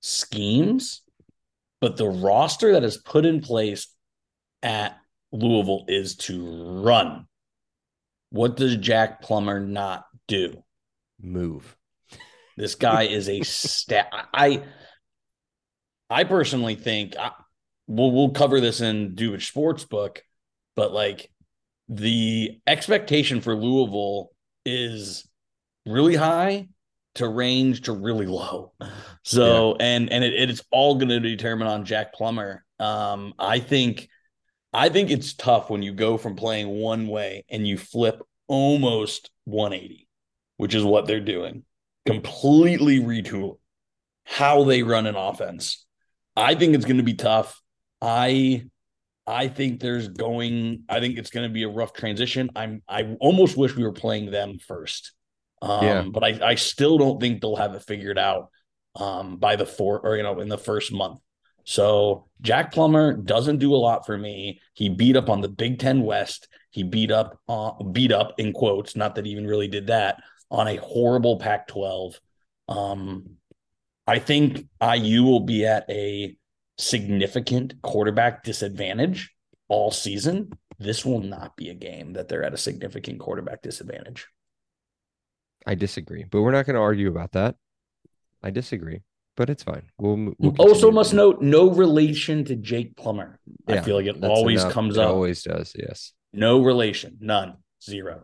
[0.00, 1.02] schemes,
[1.80, 3.88] but the roster that is put in place
[4.62, 4.98] at
[5.32, 7.26] Louisville is to run.
[8.30, 10.62] What does Jack Plummer not do?
[11.20, 11.76] Move.
[12.56, 14.08] This guy is a stat.
[14.32, 14.64] I
[16.08, 17.32] I personally think I,
[17.86, 20.18] we'll we'll cover this in Dubich Sportsbook,
[20.74, 21.30] but like
[21.88, 24.30] the expectation for Louisville
[24.64, 25.28] is
[25.86, 26.68] really high
[27.14, 28.72] to range to really low.
[29.22, 32.64] So and and it, it's all going to determine on Jack Plummer.
[32.78, 34.08] Um, I think
[34.76, 39.30] I think it's tough when you go from playing one way and you flip almost
[39.44, 40.06] 180,
[40.58, 41.64] which is what they're doing.
[42.04, 43.56] Completely retool
[44.24, 45.86] how they run an offense.
[46.36, 47.62] I think it's going to be tough.
[48.02, 48.64] I
[49.26, 52.50] I think there's going I think it's going to be a rough transition.
[52.54, 55.12] I'm I almost wish we were playing them first.
[55.62, 56.02] Um Yeah.
[56.12, 58.50] but I I still don't think they'll have it figured out
[58.94, 61.20] um by the four or you know in the first month.
[61.66, 64.60] So Jack Plummer doesn't do a lot for me.
[64.72, 66.46] He beat up on the Big Ten West.
[66.70, 68.94] He beat up, uh, beat up in quotes.
[68.94, 72.20] Not that he even really did that on a horrible Pac-12.
[72.68, 73.36] Um,
[74.06, 76.36] I think IU will be at a
[76.78, 79.34] significant quarterback disadvantage
[79.66, 80.52] all season.
[80.78, 84.28] This will not be a game that they're at a significant quarterback disadvantage.
[85.66, 87.56] I disagree, but we're not going to argue about that.
[88.40, 89.00] I disagree,
[89.36, 89.82] but it's fine.
[89.98, 93.38] We'll, we'll also, must note no relation to Jake Plummer.
[93.68, 94.72] I feel like it always enough.
[94.72, 95.10] comes It up.
[95.10, 95.74] Always does.
[95.78, 96.12] Yes.
[96.32, 98.22] No relation, none, zero.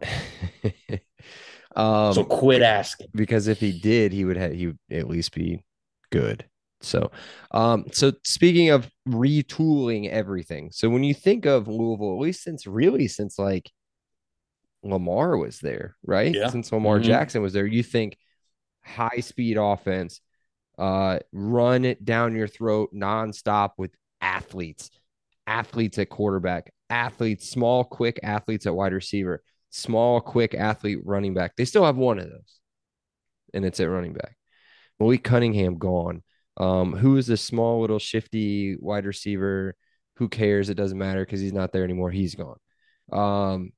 [1.77, 3.09] um, so quit asking.
[3.15, 5.65] because if he did, he would have he would at least be
[6.11, 6.45] good.
[6.81, 7.13] So,
[7.53, 12.67] um, so speaking of retooling everything, so when you think of Louisville, at least since
[12.67, 13.71] really since like
[14.83, 16.35] Lamar was there, right?
[16.35, 16.49] Yeah.
[16.49, 17.05] Since Lamar Mhm.
[17.05, 18.17] Jackson was there, you think
[18.85, 20.21] high speed offense,
[20.79, 24.91] uh, run it down your throat nonstop with athletes,
[25.47, 31.57] athletes at quarterback, athletes, small, quick athletes at wide receiver, small, quick athlete running back.
[31.57, 32.61] They still have one of those,
[33.55, 34.37] and it's at running back.
[34.99, 36.23] Malik Cunningham gone.
[36.57, 39.75] Um, who is this small little shifty wide receiver?
[40.17, 40.69] Who cares?
[40.69, 42.11] It doesn't matter because he's not there anymore.
[42.11, 42.59] He's gone.
[43.11, 43.73] Um,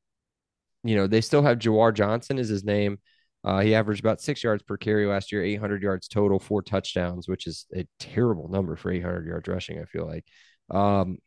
[0.83, 2.99] you know, they still have Jawhar Johnson is his name.
[3.45, 7.29] Uh, he averaged about six yards per carry last year, 800 yards total, four touchdowns,
[7.29, 9.79] which is a terrible number for 800 yards rushing.
[9.79, 10.25] I feel like
[10.71, 11.19] um,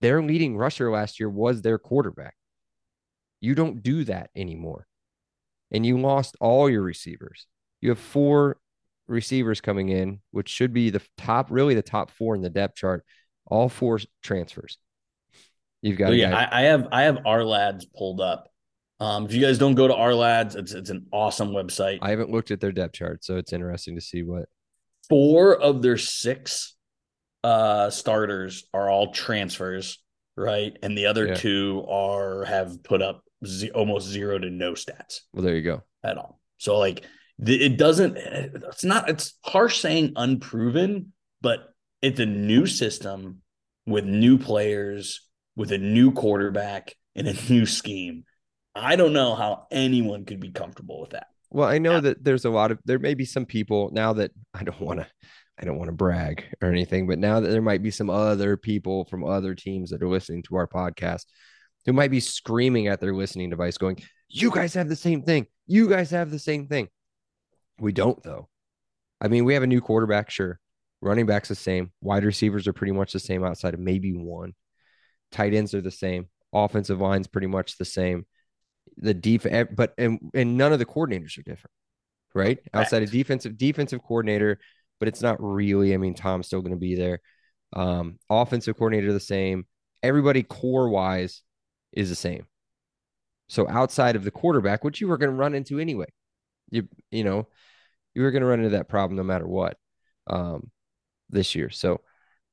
[0.00, 2.34] their leading rusher last year was their quarterback.
[3.40, 4.86] You don't do that anymore.
[5.72, 7.46] And you lost all your receivers.
[7.80, 8.58] You have four
[9.08, 12.76] receivers coming in, which should be the top, really the top four in the depth
[12.76, 13.04] chart,
[13.46, 14.78] all four transfers.
[15.82, 18.49] You've got So yeah, I, I have I have Ourlads pulled up.
[19.00, 21.98] Um, if you guys don't go to Ourlads, it's it's an awesome website.
[22.02, 24.44] I haven't looked at their depth chart, so it's interesting to see what.
[25.08, 26.76] Four of their six
[27.42, 29.98] uh starters are all transfers,
[30.36, 30.76] right?
[30.82, 31.34] And the other Yeah.
[31.34, 35.82] two are have put up ze- almost zero to no stats Well, there you go.
[36.04, 36.38] at all.
[36.58, 37.04] So like
[37.38, 41.60] the, it doesn't it's not it's harsh saying unproven, but
[42.02, 43.40] it's a new system
[43.86, 48.24] with new players, with a new quarterback and a new scheme.
[48.74, 51.26] I don't know how anyone could be comfortable with that.
[51.50, 52.00] Well, I know Yeah.
[52.00, 55.00] that there's a lot of there may be some people now that I don't want
[55.00, 55.06] to
[55.58, 58.56] I don't want to brag or anything, but now that there might be some other
[58.56, 61.26] people from other teams that are listening to our podcast
[61.84, 65.46] who might be screaming at their listening device going, "You guys have the same thing.
[65.66, 66.88] You guys have the same thing."
[67.78, 68.48] We don't though.
[69.20, 70.60] I mean, we have a new quarterback, sure.
[71.02, 71.92] Running backs the same.
[72.00, 74.54] Wide receivers are pretty much the same outside of maybe one.
[75.30, 76.28] Tight ends are the same.
[76.54, 78.26] Offensive line's pretty much the same.
[79.00, 81.72] The defense, but and and none of the coordinators are different,
[82.34, 82.58] right?
[82.74, 84.58] Outside of defensive defensive coordinator,
[84.98, 85.94] but it's not really.
[85.94, 87.20] I mean, Tom's still going to be there.
[87.72, 89.66] Um, offensive coordinator the same.
[90.02, 91.42] Everybody core wise
[91.92, 92.46] is the same.
[93.48, 96.06] So outside of the quarterback, which you were going to run into anyway,
[96.70, 97.48] you you know,
[98.14, 99.76] you were going to run into that problem no matter what
[100.26, 100.70] um,
[101.28, 101.70] this year.
[101.70, 102.00] So,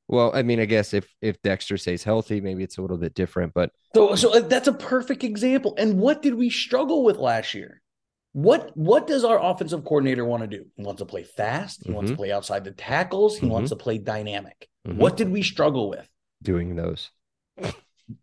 [0.07, 3.13] well, I mean, I guess if if Dexter stays healthy, maybe it's a little bit
[3.13, 3.53] different.
[3.53, 5.75] But So, so uh, that's a perfect example.
[5.77, 7.81] And what did we struggle with last year?
[8.33, 10.65] What what does our offensive coordinator want to do?
[10.75, 11.83] He wants to play fast.
[11.85, 12.17] He wants to Mhm.
[12.17, 13.37] play outside the tackles.
[13.37, 14.67] He wants to play dynamic.
[14.83, 16.07] What did we struggle with?
[16.43, 17.09] doing those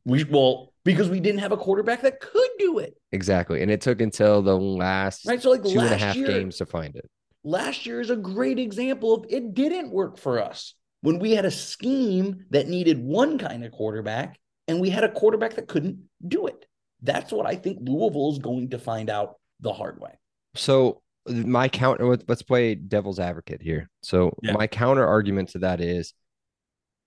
[0.06, 2.94] We well because we didn't have a quarterback that could do it.
[3.12, 5.42] exactly, and it took until the last Right.
[5.42, 7.10] So like two and a half year, games to find it.
[7.42, 11.44] last year is a great example of it didn't work for us when we had
[11.44, 15.98] a scheme that needed one kind of quarterback and we had a quarterback that couldn't
[16.26, 16.64] do it.
[17.02, 20.12] That's what I think Louisville is going to find out the hard way.
[20.54, 23.90] So my counter, let's- play devil's advocate here.
[24.02, 24.52] So Yeah.
[24.52, 26.14] my counter argument to that is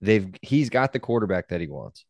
[0.00, 2.04] they've he's got the quarterback that he wants.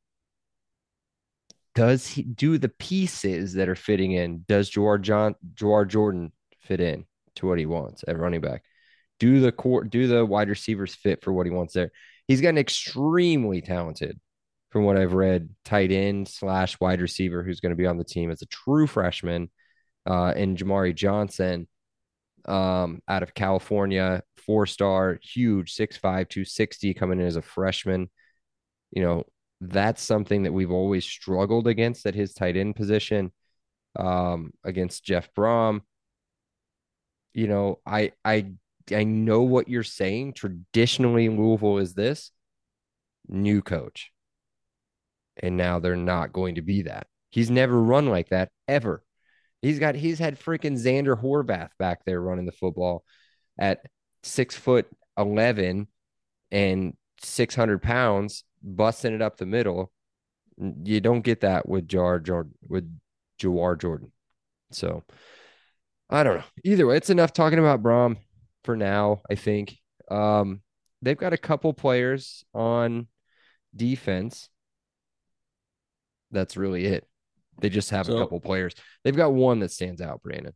[1.74, 4.44] Does he do the pieces that are fitting in?
[4.46, 8.62] Does Jawhar John Jawhar Jordan fit in to what he wants at running back?
[9.18, 11.90] Do the court do the wide receivers fit for what he wants there?
[12.26, 14.20] He's gotten extremely talented
[14.70, 18.04] from what I've read, tight end slash wide receiver who's going to be on the
[18.04, 19.50] team as a true freshman
[20.06, 21.68] uh, and Jamari Johnson
[22.46, 28.10] um, out of California, four star, huge, 6'5, 260 coming in as a freshman.
[28.90, 29.24] You know,
[29.60, 33.32] that's something that we've always struggled against at his tight end position
[33.96, 35.82] um, against Jeff Brohm.
[37.34, 38.52] You know, I, I,
[38.92, 40.34] I know what you're saying.
[40.34, 42.30] Traditionally, Louisville is this
[43.28, 44.10] new coach.
[45.40, 47.06] And now they're not going to be that.
[47.30, 49.02] He's never run like that ever.
[49.62, 53.04] He's got he's had freaking Zander Horvath back there running the football
[53.58, 53.80] at
[54.22, 55.88] six foot eleven
[56.50, 59.92] and six hundred pounds, busting it up the middle.
[60.56, 62.88] You don't get that with Jar Jordan with
[63.40, 64.12] Jawhar Jordan.
[64.70, 65.04] So
[66.08, 66.44] I don't know.
[66.64, 68.16] Either way, it's enough talking about Brohm
[68.64, 69.76] for now, I think.
[70.10, 70.62] Um,
[71.02, 73.06] they've got a couple players on
[73.74, 74.48] defense.
[76.30, 77.06] That's really it.
[77.60, 78.74] They just have So- a couple players.
[79.04, 80.54] They've got one that stands out, Brandon.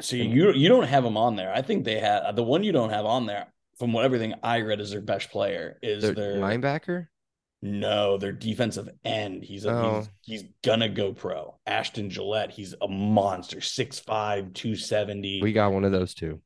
[0.00, 1.52] See, you you don't have them on there.
[1.54, 3.46] I think they had the one you don't have on there.
[3.78, 7.06] From what everything I read, is their best player is Their their linebacker.
[7.62, 9.44] no, their defensive end.
[9.44, 10.06] He's a, Oh.
[10.24, 11.58] he's he's gonna go pro.
[11.66, 15.40] Ashton Gillotte, he's a monster, 6'5", 270.
[15.42, 16.40] We got one of those too.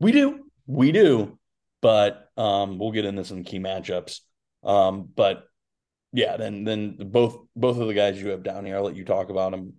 [0.00, 0.44] We do.
[0.66, 1.38] We do.
[1.80, 4.20] But um we'll get into some key matchups.
[4.64, 5.44] Um but
[6.12, 9.04] yeah, then then both both of the guys you have down here, I'll let you
[9.04, 9.74] talk about them.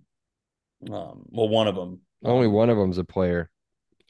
[0.91, 2.01] Um well one of them.
[2.23, 3.49] Only one of them's a player.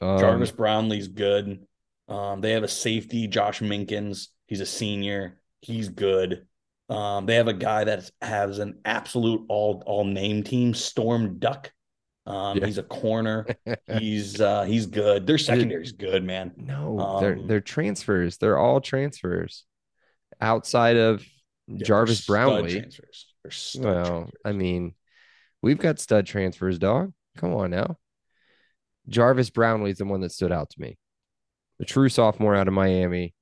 [0.00, 1.66] Um, Jarvis Brownlee's good.
[2.08, 4.28] Um they have a safety, Josh Minkins.
[4.46, 5.40] He's a senior.
[5.60, 6.46] He's good.
[6.88, 11.72] Um they have a guy that has an absolute all all name team, Storm Duck.
[12.30, 12.66] Um Yeah.
[12.66, 13.46] he's a corner.
[13.98, 15.26] he's uh he's good.
[15.26, 16.52] Their secondary's good, man.
[16.56, 18.38] no, they're Um, they're transfers.
[18.38, 19.64] They're all transfers.
[20.40, 21.24] Outside of
[21.66, 22.62] Yeah, Jarvis Brownlee.
[22.62, 22.70] Well,
[23.44, 24.30] transfers.
[24.44, 24.94] I mean,
[25.62, 27.12] we've got stud transfers, dog.
[27.36, 27.98] Come on now.
[29.08, 30.98] Jarvis Brownlee's the one that stood out to me.
[31.78, 33.34] The true sophomore out of Miami.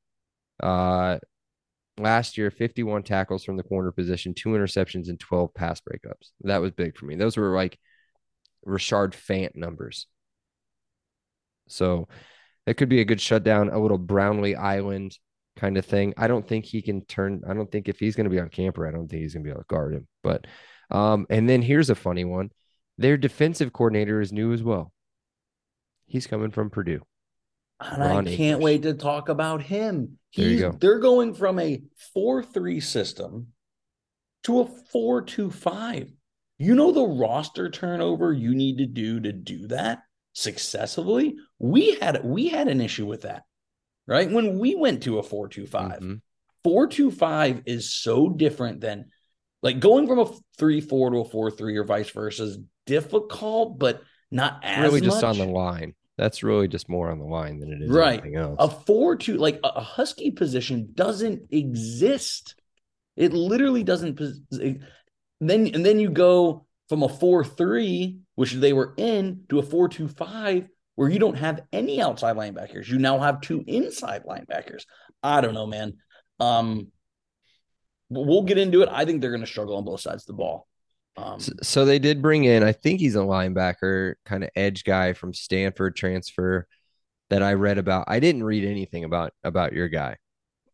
[0.62, 1.18] Uh
[1.98, 6.30] last year, 51 tackles from the corner position, two interceptions, and 12 pass breakups.
[6.42, 7.16] That was big for me.
[7.16, 7.76] Those were like
[8.68, 10.06] Rashard Fant numbers.
[11.68, 12.08] So
[12.66, 15.16] it could be a good shutdown, a little Brownlee Island
[15.56, 16.14] kind of thing.
[16.16, 17.42] I don't think he can turn.
[17.48, 19.44] I don't think if he's going to be on Camper, I don't think he's going
[19.44, 20.06] to be able to guard him.
[20.22, 20.46] But
[20.90, 22.50] um, and then here's a funny one:
[22.96, 24.92] their defensive coordinator is new as well.
[26.06, 27.02] He's coming from Purdue.
[27.80, 28.64] And Ron I can't Akers.
[28.64, 30.18] wait to talk about him.
[30.36, 30.72] There you go.
[30.72, 33.48] They're going from a 4 3 system
[34.44, 36.12] to a 4 2 5.
[36.58, 40.00] You know the roster turnover you need to do to do that
[40.32, 41.36] successfully?
[41.58, 43.44] We had we had an issue with that.
[44.06, 44.30] Right?
[44.30, 46.00] When we went to a 4 2 5.
[46.00, 46.20] Mhm.
[46.64, 49.06] 4 2 5 is so different than
[49.62, 53.78] like going from a 3 4 to a 4 3 or vice versa is difficult,
[53.78, 55.94] but not as Really, just on the line.
[56.16, 58.14] That's really just more on the line than it is Right.
[58.14, 58.56] anything else.
[58.58, 62.56] a four two like a, a husky position doesn't exist
[63.14, 64.18] it literally doesn't
[65.40, 69.58] it- then and then you go from a four three which they were in to
[69.58, 73.62] a four two five where you don't have any outside linebackers you now have two
[73.66, 74.82] inside linebackers
[75.22, 75.94] i don't know man
[76.40, 76.88] um
[78.08, 80.26] we'll we'll get into it i think they're going to struggle on both sides of
[80.28, 80.66] the ball
[81.16, 84.84] um So, so they did bring in, I think he's a linebacker, kind of edge
[84.84, 86.66] guy from Stanford transfer
[87.30, 88.04] that I read about.
[88.08, 90.16] I didn't read anything about about your guy.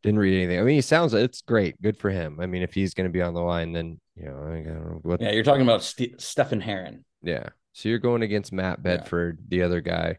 [0.03, 0.61] Didn't read anything.
[0.61, 2.39] I mean, he sounds it's great, good for him.
[2.41, 4.67] I mean, if he's going to be on the line, then you know, I don't
[4.67, 5.21] know what.
[5.21, 7.49] yeah you're talking about St- stephen Herron Yeah.
[7.73, 8.97] So you're going against Matt Yeah.
[8.97, 10.19] Bedford, the other guy.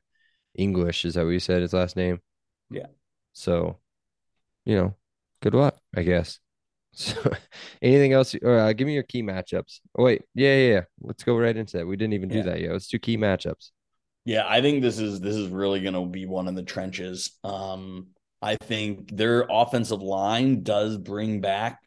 [0.56, 2.20] English, is that what you said his last name?
[2.70, 2.88] Yeah.
[3.34, 3.80] So,
[4.66, 4.96] you know,
[5.42, 6.40] good luck, I guess.
[6.98, 7.14] So,
[7.82, 8.34] anything else?
[8.42, 9.82] Or uh, give me your key matchups.
[9.98, 10.22] Oh, wait.
[10.34, 10.82] Yeah, yeah, yeah.
[11.02, 11.86] Let's go right into that.
[11.86, 12.72] We didn't even do that yet.
[12.72, 13.72] Let's do key matchups.
[14.24, 17.38] Yeah, I think this is this is really going to be one in the trenches.
[17.44, 18.08] Um,
[18.42, 21.82] I think their offensive line does bring back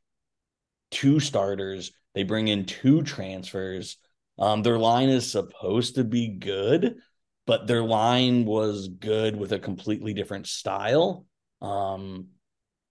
[0.90, 1.90] two starters.
[2.14, 3.96] They bring in two transfers.
[4.38, 6.96] Um, their line is supposed to be good,
[7.46, 11.26] but their line was good with a completely different style.
[11.60, 12.28] Um,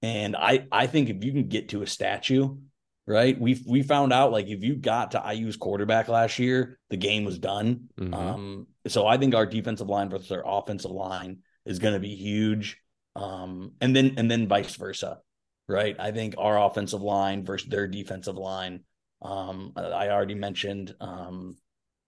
[0.02, 2.58] and I I think if you can get to a statue,
[3.06, 3.40] right?
[3.40, 7.26] We we found out like if you got to IU's quarterback last year, the game
[7.26, 7.90] was done.
[8.00, 8.14] Mhm.
[8.14, 12.16] Um, so I think our defensive line versus our offensive line is going to be
[12.16, 12.78] huge.
[13.16, 15.20] Um, and then and then vice versa,
[15.68, 15.96] right?
[16.00, 18.84] I think our offensive line versus their defensive line.
[19.22, 21.58] Um, I already mentioned um,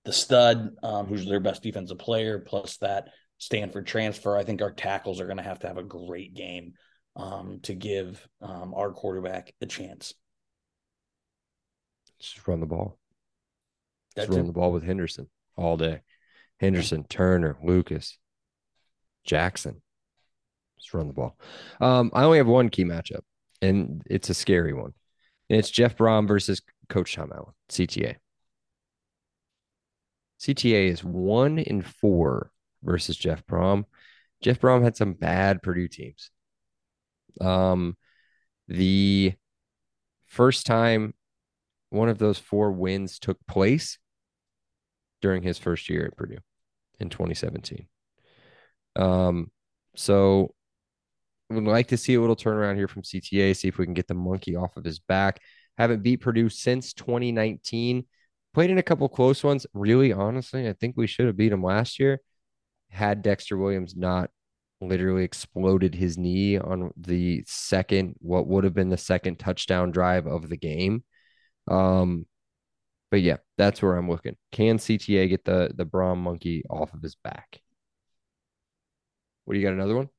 [0.05, 4.37] the stud, um, who's their best defensive player, plus that Stanford transfer.
[4.37, 6.73] I think our tackles are going to have to have a great game
[7.15, 10.13] um, to give um, our quarterback a chance.
[12.19, 12.97] Just run the ball.
[14.15, 14.47] Just run it.
[14.47, 16.01] the ball with Henderson all day.
[16.59, 18.17] Henderson, Turner, Lucas,
[19.23, 19.81] Jackson.
[20.77, 21.37] Just run the ball.
[21.79, 23.21] Um, I only have one key matchup,
[23.61, 24.93] and it's a scary one.
[25.49, 28.15] And it's Jeff Brohm versus Coach Tom Allen, CTA.
[30.39, 32.51] CTA is one in four
[32.83, 33.85] versus Jeff Brohm.
[34.41, 36.31] Jeff Brohm had some bad Purdue teams.
[37.41, 37.97] Um,
[38.67, 39.33] the
[40.27, 41.13] first time
[41.89, 43.97] one of those four wins took place
[45.21, 46.37] during his first year at Purdue
[46.99, 47.87] in 2017.
[48.95, 49.51] Um,
[49.95, 50.53] so
[51.49, 54.07] would like to see a little turnaround here from CTA, see if we can get
[54.07, 55.41] the monkey off of his back.
[55.79, 58.05] Haven't beat Purdue since 2019.
[58.53, 59.65] Played in a couple close ones.
[59.73, 62.19] Really, honestly, I think we should have beat them last year.
[62.89, 64.29] Had Dexter Williams not
[64.81, 70.27] literally exploded his knee on the second, what would have been the second touchdown drive
[70.27, 71.03] of the game.
[71.69, 72.25] Um,
[73.09, 74.35] but yeah, that's where I'm looking.
[74.51, 77.61] Can CTA get the the Brohm monkey off of his back?
[79.45, 79.73] What do you got?
[79.73, 80.09] Another one?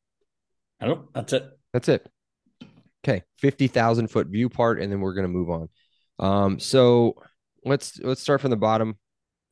[0.81, 1.13] I don't.
[1.13, 1.45] That's it.
[1.73, 2.09] That's it.
[3.05, 5.69] Okay, fifty thousand foot view part, and then we're gonna move on.
[6.19, 7.15] Um, so
[7.65, 8.99] let's let's start from the bottom.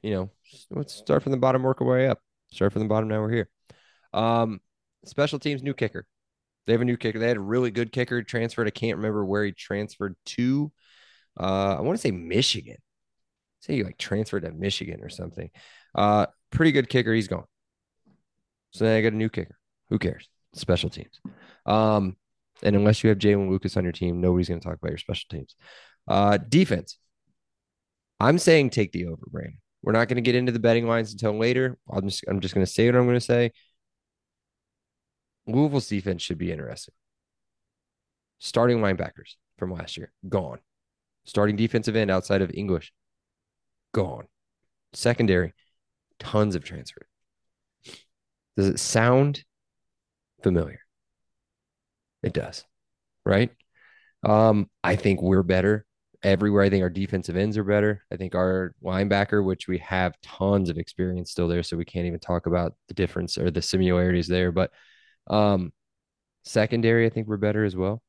[0.02, 0.30] You know,
[0.70, 2.20] let's start from the bottom, work our way up.
[2.52, 3.08] Start from the bottom.
[3.08, 3.48] Now we're here.
[4.12, 4.60] Um,
[5.04, 6.06] special teams, new kicker.
[6.66, 7.18] They have a new kicker.
[7.18, 8.66] They had a really good kicker transferred.
[8.66, 10.70] I can't remember where he transferred to.
[11.38, 12.76] Uh, I want to say Michigan.
[13.60, 15.50] Say he like transferred to Michigan or something.
[15.94, 17.14] Uh, pretty good kicker.
[17.14, 17.46] He's gone.
[18.72, 19.56] So then I got a new kicker.
[19.88, 20.28] Who cares?
[20.52, 21.20] Special teams.
[21.64, 22.16] Um,
[22.62, 24.98] and unless you have Jaylin Lucas on your team, nobody's going to talk about your
[24.98, 25.54] special teams.
[26.06, 26.98] Uh, defense.
[28.20, 29.60] I'm saying take the over, Brandon.
[29.82, 31.78] We're not going to get into the betting lines until later.
[31.90, 33.52] I'm just I'm just going to say what I'm going to say.
[35.46, 36.94] Louisville's defense should be interesting.
[38.38, 40.58] Starting linebackers from last year gone.
[41.24, 42.92] Starting defensive end outside of English
[43.92, 44.26] gone.
[44.92, 45.54] Secondary,
[46.18, 47.06] tons of transfer.
[48.56, 49.44] Does it sound
[50.42, 50.80] familiar?
[52.22, 52.64] It does,
[53.24, 53.50] right?
[54.24, 55.86] Um, I think we're better
[56.22, 56.64] everywhere.
[56.64, 58.04] I think our defensive ends are better.
[58.12, 62.06] I think our linebacker, which we have tons of experience still there, so we can't
[62.06, 64.50] even talk about the difference or the similarities there.
[64.52, 64.72] But
[65.28, 65.72] um,
[66.44, 68.02] secondary, I think we're better as well.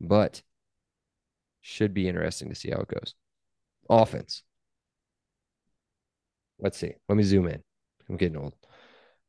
[0.00, 0.42] But
[1.60, 3.14] should be interesting to see how it goes.
[3.88, 4.42] Offense.
[6.58, 6.94] Let's see.
[7.08, 7.62] Let me zoom in.
[8.08, 8.54] I'm getting old.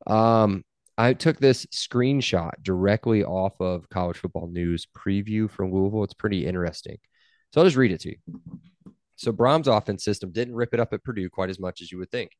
[0.06, 0.64] Um,
[0.98, 6.02] I took this screenshot directly off of College Football News preview from Louisville.
[6.02, 6.98] It's pretty interesting.
[7.52, 8.16] So I'll just read it to you.
[9.14, 11.98] So Brohm's offense system didn't rip it up at Purdue quite as much as you
[11.98, 12.32] would think.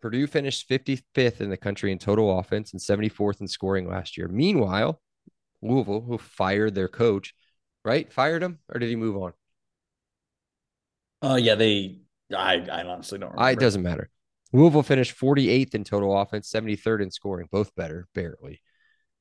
[0.00, 4.26] Purdue finished 55th in the country in total offense and 74th in scoring last year.
[4.28, 4.98] Meanwhile,
[5.60, 7.34] Louisville, who fired their coach,
[7.84, 8.10] right?
[8.10, 9.32] Fired him or did he move on?
[11.22, 12.00] Uh, yeah, they.
[12.34, 13.42] I I honestly don't remember.
[13.42, 14.08] I, it doesn't matter.
[14.52, 18.60] Louisville finished 48th in total offense, 73rd in scoring, both better, barely.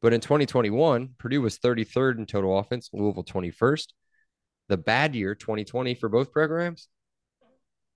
[0.02, 3.88] But in 2021, Purdue was 33rd in total offense, Louisville 21st.
[4.70, 6.88] The bad year, 2020, for both programs,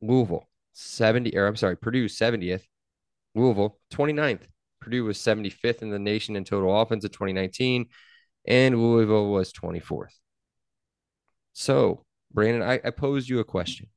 [0.01, 2.63] Louisville 70, or I'm sorry, Purdue 70th,
[3.35, 4.41] Louisville 29th.
[4.81, 7.87] Purdue was 75th in the nation in total offense in 2019,
[8.45, 10.13] and Louisville was 24th.
[11.53, 13.87] So, Brandon, I, I posed you a question.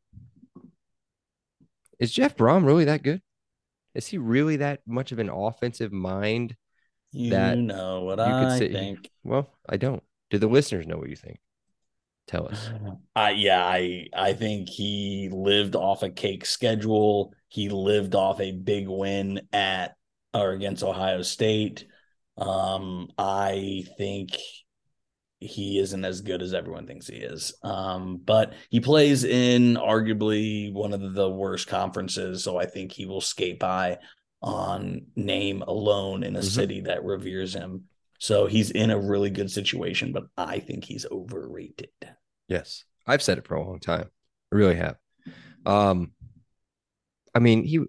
[1.98, 3.22] Is Jeff Brohm really that good?
[3.96, 6.54] Is he really that much of an offensive mind?
[7.12, 9.10] You that know what you could I say- think.
[9.24, 10.02] Well, I don't.
[10.30, 11.38] Do the listeners know what you think?
[12.26, 12.70] Tell us.
[13.16, 17.32] Uh, yeah, I I think he lived off a cake schedule.
[17.48, 19.96] He lived off a big win at
[20.34, 21.86] or against Ohio State.
[22.36, 24.36] Um, I think
[25.38, 27.54] he isn't as good as everyone thinks he is.
[27.62, 33.06] Um, but he plays in arguably one of the worst conferences, so I think he
[33.06, 33.98] will skate by
[34.42, 36.44] on name alone in a Mhm.
[36.44, 37.84] city that reveres him.
[38.18, 41.90] So he's in a really good situation, but I think he's overrated.
[42.48, 42.84] Yes.
[43.06, 44.10] I've said it for a long time.
[44.52, 44.96] I really have.
[45.66, 46.12] Um,
[47.34, 47.80] I mean, he.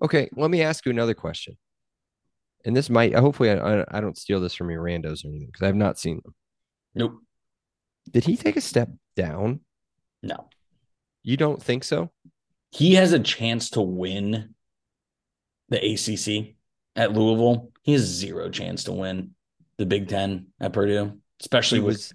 [0.00, 1.56] Okay, let me ask you another question.
[2.64, 5.48] And this might, hopefully, I, I- I don't steal this from your randos or anything
[5.52, 6.34] because I've not seen them.
[6.94, 7.18] Nope.
[8.10, 9.60] Did he take a step down?
[10.22, 10.48] No.
[11.22, 12.10] You don't think so?
[12.70, 14.54] He has a chance to win
[15.68, 16.54] the ACC
[16.96, 17.70] at Louisville.
[17.82, 19.34] He has zero chance to win
[19.78, 22.12] the Big Ten at Purdue, especially He with was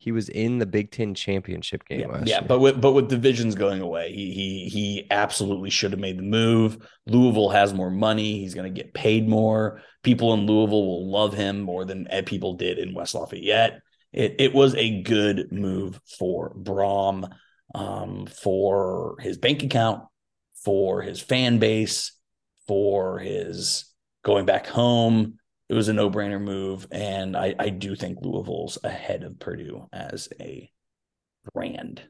[0.00, 2.48] he was in the Big Ten championship game yeah, last yeah, year.
[2.48, 6.22] but with but with divisions going away, he he he absolutely should have made the
[6.22, 6.78] move.
[7.06, 8.38] Louisville has more money.
[8.38, 9.82] He's going to get paid more.
[10.04, 13.80] People in Louisville will love him more than eh, people did in West Lafayette.
[14.12, 17.28] It it was a good move for Brohm,
[17.74, 20.04] um, for his bank account,
[20.64, 22.12] for his fan base,
[22.68, 23.92] for his
[24.22, 25.37] going back home.
[25.68, 29.88] It was a no brainer move, and I I do think Louisville's ahead of Purdue
[29.92, 30.70] as a
[31.52, 32.02] brand.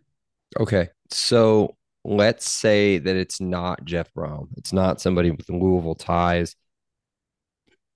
[0.59, 0.89] Okay.
[1.11, 4.49] So let's say that it's not Jeff Brohm.
[4.57, 6.57] It's not somebody with Louisville ties.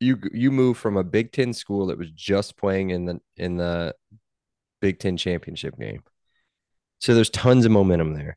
[0.01, 3.57] You you move from a Big Ten school that was just playing in the in
[3.57, 3.95] the
[4.81, 6.03] Big Ten championship game.
[7.01, 8.37] So there's tons of momentum there.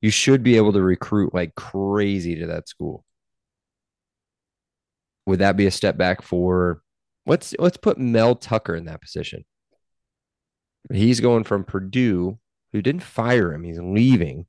[0.00, 3.04] You should be able to recruit like crazy to that school.
[5.26, 6.82] Would that be a step back for
[7.26, 9.44] let's let's put Mel Tucker in that position.
[10.92, 12.38] He's going from Purdue,
[12.72, 14.46] who didn't fire him, he's leaving.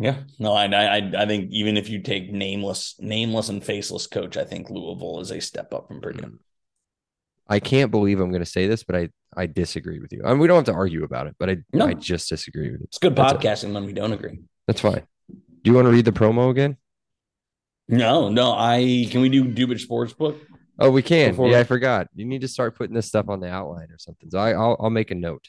[0.00, 4.36] Yeah, no, I, I, I think even if you take nameless, nameless and faceless coach,
[4.36, 6.22] I think Louisville is a step up from Purdue.
[6.22, 6.38] Mm.
[7.48, 10.22] I can't believe I'm going to say this, but I I disagree with you.
[10.24, 11.86] I mean, we don't have to argue about it, but I No.
[11.86, 12.86] I just disagree with you.
[12.86, 14.38] It's good That's podcasting when we don't agree.
[14.66, 15.02] That's fine.
[15.28, 16.76] Do you want to read the promo again?
[17.88, 20.38] No, no, I can we do Dubage Sportsbook?
[20.78, 21.30] Oh, we can.
[21.30, 22.08] Before- yeah, I forgot.
[22.14, 24.30] You need to start putting this stuff on the outline or something.
[24.30, 25.48] So I, I'll I'll make a note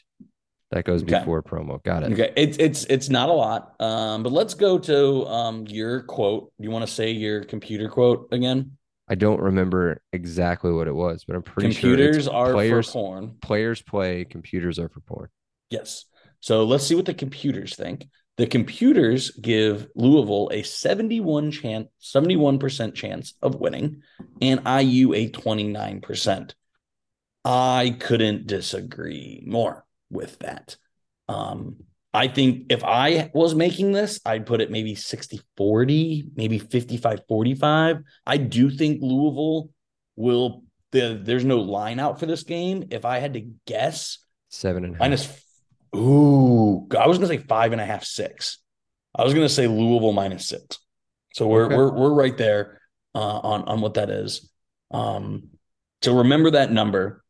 [0.70, 1.18] that goes Okay.
[1.18, 1.82] before promo.
[1.82, 2.12] Got it.
[2.12, 6.52] Okay, it's it's it's not a lot, um, but let's go to um your quote.
[6.58, 8.76] Do You want to say your computer quote again?
[9.08, 12.92] I don't remember exactly what it was, but I'm pretty Computers sure are players for
[12.92, 13.36] porn.
[13.42, 15.28] players play, computers are for porn.
[15.68, 16.04] Yes.
[16.38, 18.06] So let's see what the computers think.
[18.40, 24.00] The computers give Louisville a 71 chance, 71% chance of winning,
[24.40, 26.54] and IU a 29%.
[27.44, 30.78] I couldn't disagree more with that.
[31.28, 31.84] Um,
[32.14, 37.20] I think if I was making this, I'd put it maybe 60 40, maybe 55
[37.28, 37.98] 45.
[38.24, 39.68] I do think Louisville
[40.16, 42.86] will, the, there's no line out for this game.
[42.90, 44.16] If I had to guess,
[44.48, 45.00] Seven and a half.
[45.00, 45.44] minus
[45.96, 48.58] ooh i was gonna say five and a half six.
[49.14, 50.78] I was gonna say louisville minus six.
[51.34, 51.76] So we're Okay.
[51.76, 52.80] we're, we're right there
[53.14, 54.50] uh, on on what that is.
[54.92, 55.48] Um
[56.02, 57.24] so remember that number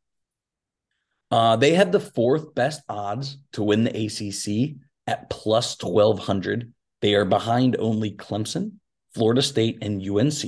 [1.31, 7.15] uh they had the fourth best odds to win the acc at plus 1200 they
[7.15, 8.73] are behind only clemson
[9.15, 10.43] florida state and unc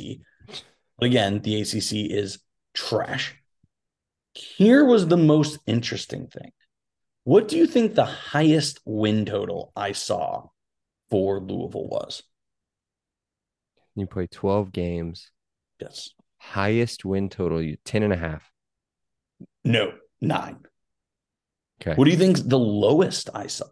[0.99, 2.39] but again the acc is
[2.75, 3.35] trash.
[4.35, 6.53] Here was the most interesting thing
[7.25, 10.49] what do you think the highest win total I saw
[11.11, 12.23] for Louisville was?
[13.95, 15.31] You play 12 games.
[15.81, 16.11] Yes.
[16.39, 18.51] Highest win total, you 10 and a half.
[19.65, 20.59] No, nine.
[21.81, 21.95] Okay.
[21.95, 23.67] What do you think's the lowest I saw?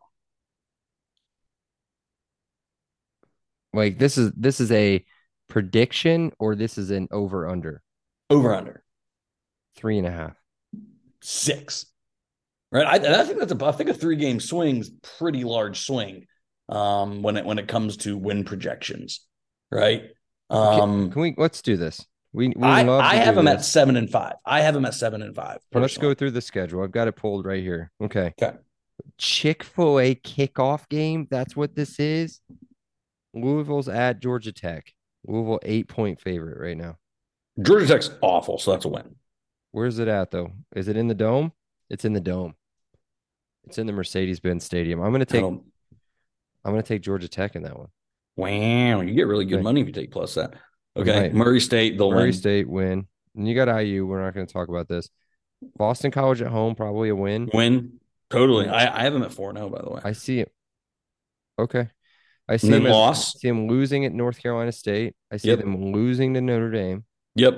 [3.72, 5.04] Like this is this is a
[5.48, 7.82] prediction or this is an over under
[8.28, 8.82] Over under
[9.76, 10.34] three and a half.
[11.22, 11.86] six.
[12.72, 12.86] Right.
[12.86, 16.26] I, I think that's a I think a three game swing's pretty large swing
[16.68, 19.26] um when it when it comes to win projections.
[19.70, 20.04] Right.
[20.50, 22.06] Um Can we let's do this?
[22.32, 24.34] We, we I, love I have them at seven and five.
[24.46, 25.58] I have them at seven and five.
[25.72, 26.84] Well, let's go through the schedule.
[26.84, 27.90] I've got it pulled right here.
[28.00, 28.32] Okay.
[28.40, 28.56] Okay.
[29.18, 31.26] Chick fil A kickoff game.
[31.28, 32.40] That's what this is.
[33.34, 34.92] Louisville's at Georgia Tech.
[35.26, 36.98] Louisville eight point favorite right now.
[37.60, 39.16] Georgia Tech's awful, so that's a win.
[39.72, 40.52] Where's it at though?
[40.76, 41.52] Is it in the dome?
[41.88, 42.54] It's in the dome.
[43.64, 45.00] It's in the Mercedes-Benz Stadium.
[45.00, 45.64] I'm gonna take don't-
[46.64, 47.88] I'm gonna take Georgia Tech in that one.
[48.36, 49.62] Wow, you get really good Okay.
[49.62, 50.54] money if you take plus that.
[50.96, 51.34] Okay, Right.
[51.34, 52.32] Murray State, they'll Murray win.
[52.32, 53.06] State win.
[53.36, 54.06] And you got IU.
[54.06, 55.08] We're not gonna talk about this.
[55.76, 57.48] Boston College at home, probably a win.
[57.52, 58.00] Win
[58.30, 58.68] totally.
[58.68, 59.66] I, I have them at four zero.
[59.66, 60.52] Oh, by the way, I see it.
[61.58, 61.88] Okay.
[62.48, 63.34] I see them loss.
[63.38, 65.14] see them losing at North Carolina State.
[65.30, 65.60] I see Yep.
[65.60, 67.04] them losing to Notre Dame.
[67.36, 67.54] Yep.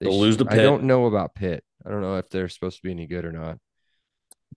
[0.00, 1.64] They They'll lose to I don't know about Pitt.
[1.86, 3.58] I don't know if they're supposed to be any good or not.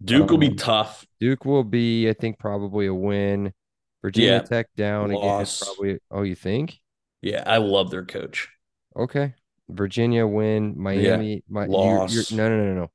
[0.04, 1.06] Duke will be Um, tough.
[1.20, 3.54] Duke will be, I think, probably a win.
[4.02, 4.40] Virginia Yeah.
[4.42, 5.22] Tech down again.
[5.22, 5.64] Loss.
[5.64, 6.00] Probably.
[6.12, 6.80] Oh, you think?
[7.22, 8.50] Yeah, I love their coach.
[8.96, 9.34] Okay.
[9.70, 10.76] Virginia win.
[10.78, 11.44] Miami.
[11.50, 12.14] My, you- Loss.
[12.32, 12.92] you're, no, no, no, no,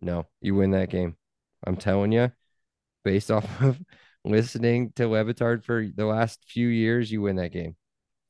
[0.00, 0.26] no.
[0.40, 1.16] You win that game.
[1.66, 2.30] I'm telling you,
[3.04, 3.78] based off of
[4.24, 7.76] listening to Le Batard for the last few years, you win that game.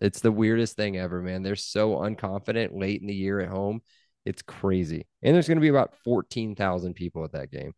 [0.00, 1.42] It's the weirdest thing ever, man.
[1.42, 3.80] They're so unconfident late in the year at home.
[4.24, 5.06] It's crazy.
[5.22, 7.72] And there's going to be about 14,000 people at that game.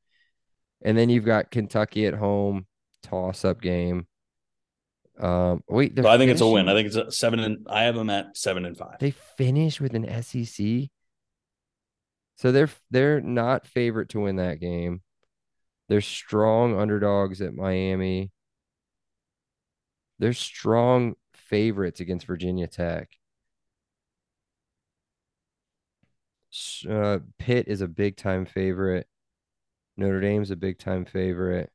[0.82, 2.66] And then you've got Kentucky at home,
[3.02, 4.06] toss up game.
[5.18, 6.68] Um, wait, So I think it's a win.
[6.68, 8.98] I think it's a seven and I have them at seven and five.
[9.00, 10.88] they finish with an SEC.
[12.36, 15.02] So they're they're not favorite to win that game.
[15.88, 18.30] They're strong underdogs at Miami.
[20.20, 23.08] They're strong favorites against Virginia Tech.
[26.88, 29.06] Uh, Pitt is a big time favorite.
[29.98, 31.70] Notre Dame's a big time favorite.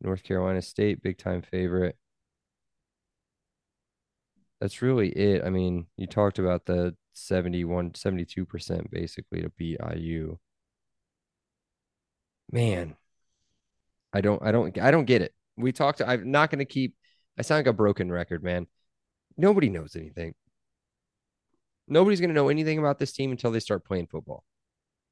[0.00, 1.96] North Carolina State, big time favorite.
[4.60, 5.44] That's really it.
[5.44, 10.38] I mean, you talked about the 71, 72% basically to beat IU.
[12.50, 12.96] Man,
[14.12, 15.34] I don't, I don't, I don't get it.
[15.58, 16.94] We talked, I'm not going to keep,
[17.38, 18.66] I sound like a broken record, man.
[19.36, 20.34] Nobody knows anything.
[21.88, 24.44] Nobody's going to know anything about this team until they start playing football.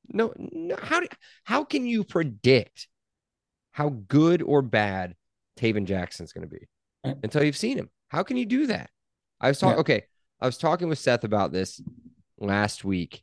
[0.08, 1.06] No, no how do,
[1.44, 2.88] how can you predict
[3.72, 5.14] how good or bad
[5.58, 6.68] Tayven Jackson's going to be
[7.06, 7.18] mm.
[7.22, 7.90] until you've seen him?
[8.08, 8.90] How can you do that?
[9.40, 9.76] I was talking.
[9.76, 9.80] Yeah.
[9.80, 10.02] Okay,
[10.40, 11.80] I was talking with Seth about this
[12.38, 13.22] last week,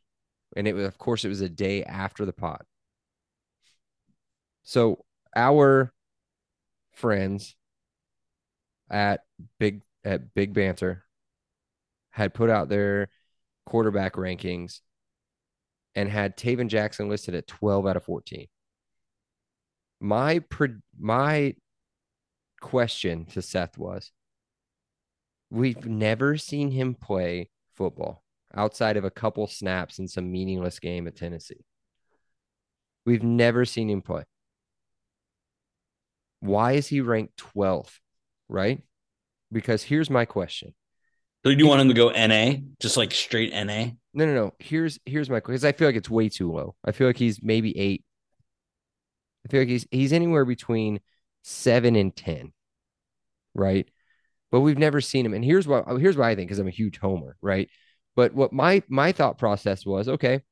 [0.56, 2.62] and it was, of course, it was a day after the pod.
[4.62, 5.04] So
[5.34, 5.92] our
[6.92, 7.56] friends
[8.90, 9.20] at
[9.58, 11.04] Big at Big Banter
[12.10, 13.08] had put out their
[13.66, 14.80] quarterback rankings
[15.94, 18.46] and had Tayven Jackson listed at 12 out of 14.
[20.00, 21.54] My pre- my
[22.60, 24.10] question to Seth was
[25.50, 28.22] we've never seen him play football
[28.54, 31.64] outside of a couple snaps in some meaningless game at Tennessee.
[33.04, 34.24] We've never seen him play.
[36.40, 37.98] Why is he ranked 12th?
[38.48, 38.82] Right?
[39.50, 40.74] Because here's my question.
[41.44, 43.90] So you want him to go NA, just like straight NA?
[44.14, 44.54] No, no, no.
[44.58, 46.74] Here's here's my because I feel like it's way too low.
[46.84, 48.04] I feel like he's maybe eight.
[49.46, 51.00] I feel like he's he's anywhere between
[51.42, 52.52] seven and ten,
[53.54, 53.88] right?
[54.50, 55.34] But we've never seen him.
[55.34, 57.68] And here's what uh, here's what I think because I'm a huge homer, right?
[58.16, 60.42] But what my my thought process was, okay,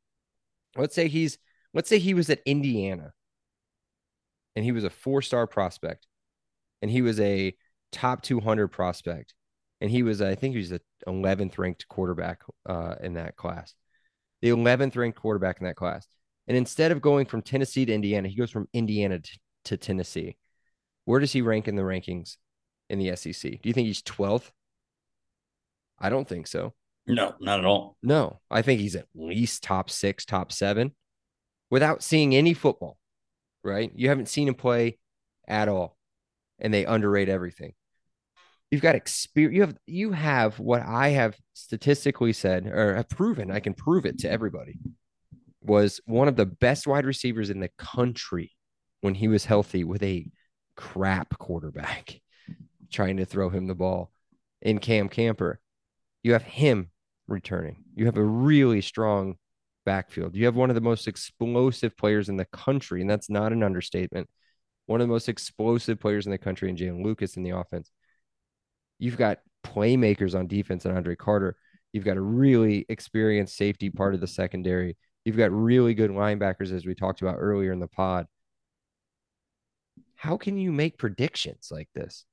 [0.77, 1.39] let's say he's
[1.75, 3.13] let's say he was at Indiana
[4.57, 6.07] and he was a four-star prospect
[6.83, 7.55] and he was a
[7.93, 9.35] top 200 prospect
[9.81, 13.75] and he was I think he was the 11th ranked quarterback uh, in that class.
[14.43, 16.07] The 11th ranked quarterback in that class.
[16.47, 20.37] And instead of going from Tennessee to Indiana, he goes from Indiana to, to Tennessee.
[21.05, 22.37] Where does he rank in the rankings
[22.89, 23.53] in the SEC?
[23.53, 24.51] Do you think he's 12th?
[25.99, 26.75] I don't think so.
[27.07, 27.97] No, not at all.
[28.03, 30.93] No, I think he's at least top six, top seven
[31.71, 32.99] without seeing any football,
[33.63, 33.91] right?
[33.95, 34.99] You haven't seen him play
[35.47, 35.97] at all,
[36.59, 37.73] and they underrate everything.
[38.71, 39.55] You've got experience.
[39.55, 43.51] You have you have what I have statistically said or have proven.
[43.51, 44.79] I can prove it to everybody.
[45.63, 48.53] Was one of the best wide receivers in the country
[49.01, 50.27] when he was healthy with a
[50.77, 52.21] crap quarterback
[52.93, 54.13] trying to throw him the ball
[54.63, 55.61] in Cam Camper.
[56.23, 56.91] You have him
[57.27, 57.85] returning.
[57.95, 59.37] You have a really strong
[59.85, 60.37] backfield.
[60.37, 63.63] You have one of the most explosive players in the country, and that's not an
[63.63, 64.29] understatement.
[64.87, 67.91] One of the most explosive players in the country in Jaylin Lucas in the offense.
[69.01, 71.57] You've got playmakers on defense and Andre Carter.
[71.93, 74.97] You've got a really experienced safety part of the secondary.
[75.25, 78.27] You've got really good linebackers, as we talked about earlier in the pod.
[80.15, 82.25] How can you make predictions like this?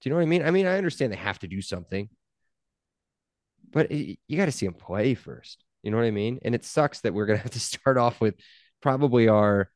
[0.00, 0.44] Do you know what I mean?
[0.44, 2.08] I mean, I understand they have to do something,
[3.70, 5.64] but you got to see them play first.
[5.82, 6.38] You know what I mean?
[6.44, 8.34] And it sucks that we're going to have to start off with
[8.82, 9.70] probably our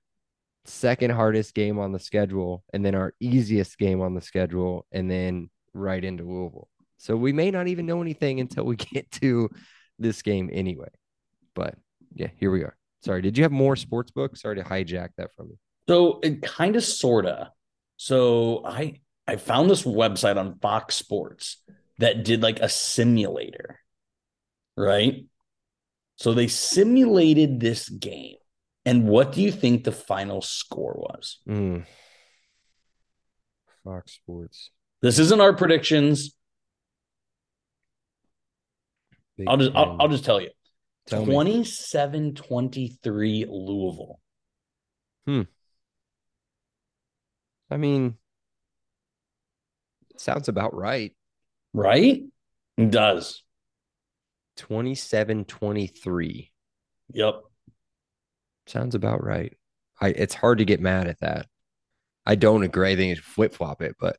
[0.66, 5.10] second hardest game on the schedule and then our easiest game on the schedule and
[5.10, 6.68] then right into Louisville.
[6.98, 9.48] So we may not even know anything until we get to
[9.98, 10.88] this game anyway.
[11.54, 11.74] But
[12.14, 12.76] yeah, here we are.
[13.04, 14.42] Sorry, did you have more sports books?
[14.42, 15.58] Sorry to hijack that from you.
[15.88, 17.52] So it kind of sorta.
[17.96, 21.62] So I I found this website on Fox Sports
[21.98, 23.80] that did like a simulator,
[24.76, 25.26] right?
[26.16, 28.36] So they simulated this game.
[28.84, 31.38] And what do you think the final score was?
[31.48, 31.84] Mm.
[33.84, 34.70] Fox Sports.
[35.00, 36.34] This isn't our predictions.
[39.36, 40.50] Big I'll just I'll, I'll just tell you.
[41.06, 44.20] Tell 27-23 Louisville.
[45.26, 45.42] Hmm.
[47.70, 48.16] I mean,
[50.16, 51.14] sounds about right.
[51.72, 52.24] Right?
[52.76, 53.42] It does.
[54.56, 56.52] 27 23.
[57.12, 57.34] Yep.
[58.66, 59.56] Sounds about right.
[60.00, 61.46] I it's hard to get mad at that.
[62.26, 62.90] I don't agree.
[62.90, 64.18] I think it's flip flop it, but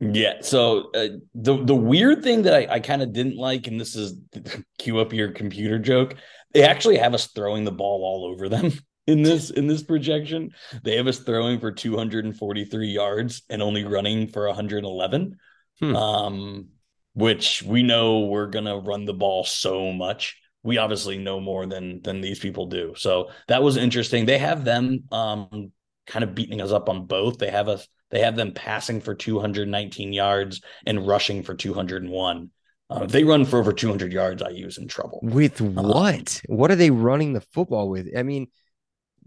[0.00, 0.34] Yeah.
[0.42, 3.96] So uh, the the weird thing that I, I kind of didn't like, and this
[3.96, 4.14] is
[4.78, 6.16] cue up your computer joke.
[6.52, 8.72] They actually have us throwing the ball all over them
[9.06, 10.50] in this in this projection.
[10.82, 15.38] They have us throwing for 243 yards and only running for 111.
[15.80, 15.96] Hmm.
[15.96, 16.68] Um,
[17.14, 20.38] which we know we're gonna run the ball so much.
[20.62, 22.92] We obviously know more than than these people do.
[22.96, 24.26] So that was interesting.
[24.26, 25.72] They have them um
[26.06, 27.38] kind of beating us up on both.
[27.38, 32.50] They have us they have them passing for 219 yards and rushing for 201.
[32.88, 35.18] Uh, if they run for over 200 yards, I use in trouble.
[35.22, 36.40] with what?
[36.46, 38.08] What are they running the football with?
[38.16, 38.46] I mean,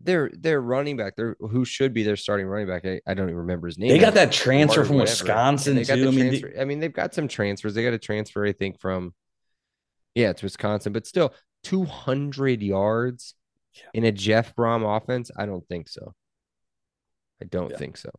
[0.01, 1.17] they're they're running back.
[1.17, 2.85] They're who should be their starting running back.
[2.85, 3.89] I, I don't even remember his name.
[3.89, 5.11] They got that transfer from whatever.
[5.11, 6.01] Wisconsin And they got too.
[6.03, 7.73] the I mean, they, I mean, they've got some transfers.
[7.73, 9.13] They got a transfer, I think, from
[10.15, 13.35] yeah, it's Wisconsin, but still 200 yards
[13.73, 13.83] Yeah.
[13.93, 15.31] in a Jeff Brohm offense.
[15.37, 16.13] I don't think so.
[17.41, 17.77] I don't Yeah.
[17.77, 18.09] think so.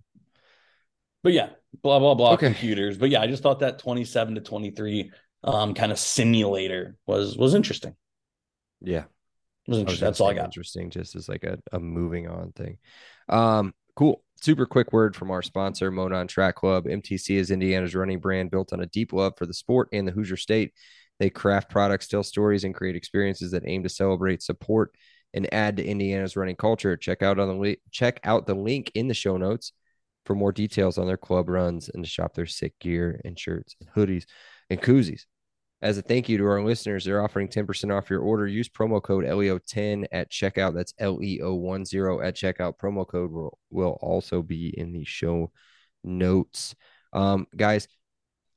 [1.23, 1.51] But yeah,
[1.83, 2.47] blah blah blah Okay.
[2.47, 2.99] computers.
[2.99, 5.11] But yeah, I just thought that 27 to 23
[5.43, 7.95] um kind of simulator was was interesting.
[8.81, 9.05] Yeah.
[9.67, 10.07] Was was interesting.
[10.07, 10.47] That's all I got.
[10.47, 12.79] Interesting, just as like a, a moving on thing.
[13.29, 14.23] Um, cool.
[14.43, 16.87] Super quick word from our sponsor, Monon Track Club.
[16.87, 20.13] MTC is Indiana's running brand built on a deep love for the sport and the
[20.13, 20.73] Hoosier State.
[21.19, 24.95] They craft products, tell stories, and create experiences that aim to celebrate, support,
[25.35, 26.97] and add to Indiana's running culture.
[26.97, 29.73] Check out on the li- check out the link in the show notes
[30.27, 33.75] for more details on their club runs and to shop their sick gear and shirts
[33.81, 34.25] and hoodies
[34.69, 35.23] and koozies.
[35.83, 38.47] As a thank you to our listeners, they're offering 10% off your order.
[38.47, 40.75] Use promo code LEO10 at checkout.
[40.75, 42.77] That's E LEO10 at checkout.
[42.77, 45.51] Promo code will, will also be in the show
[46.05, 46.75] notes.
[47.15, 47.89] Um, guys,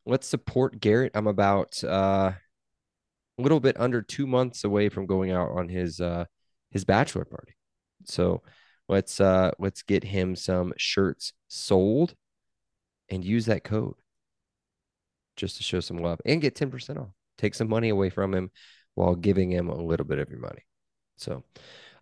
[0.06, 1.14] let's support Garrett.
[1.16, 2.34] I'm about uh,
[3.38, 6.26] a little bit under two months away from going out on his uh,
[6.72, 7.56] his bachelor party.
[8.06, 8.42] So
[8.88, 12.16] let's uh, let's get him some shirts sold
[13.10, 13.96] and use that code
[15.36, 17.10] just to show some love and get 10% off.
[17.38, 18.52] Take some money away from him
[18.96, 20.66] while giving him a little bit of your money.
[21.18, 21.44] So,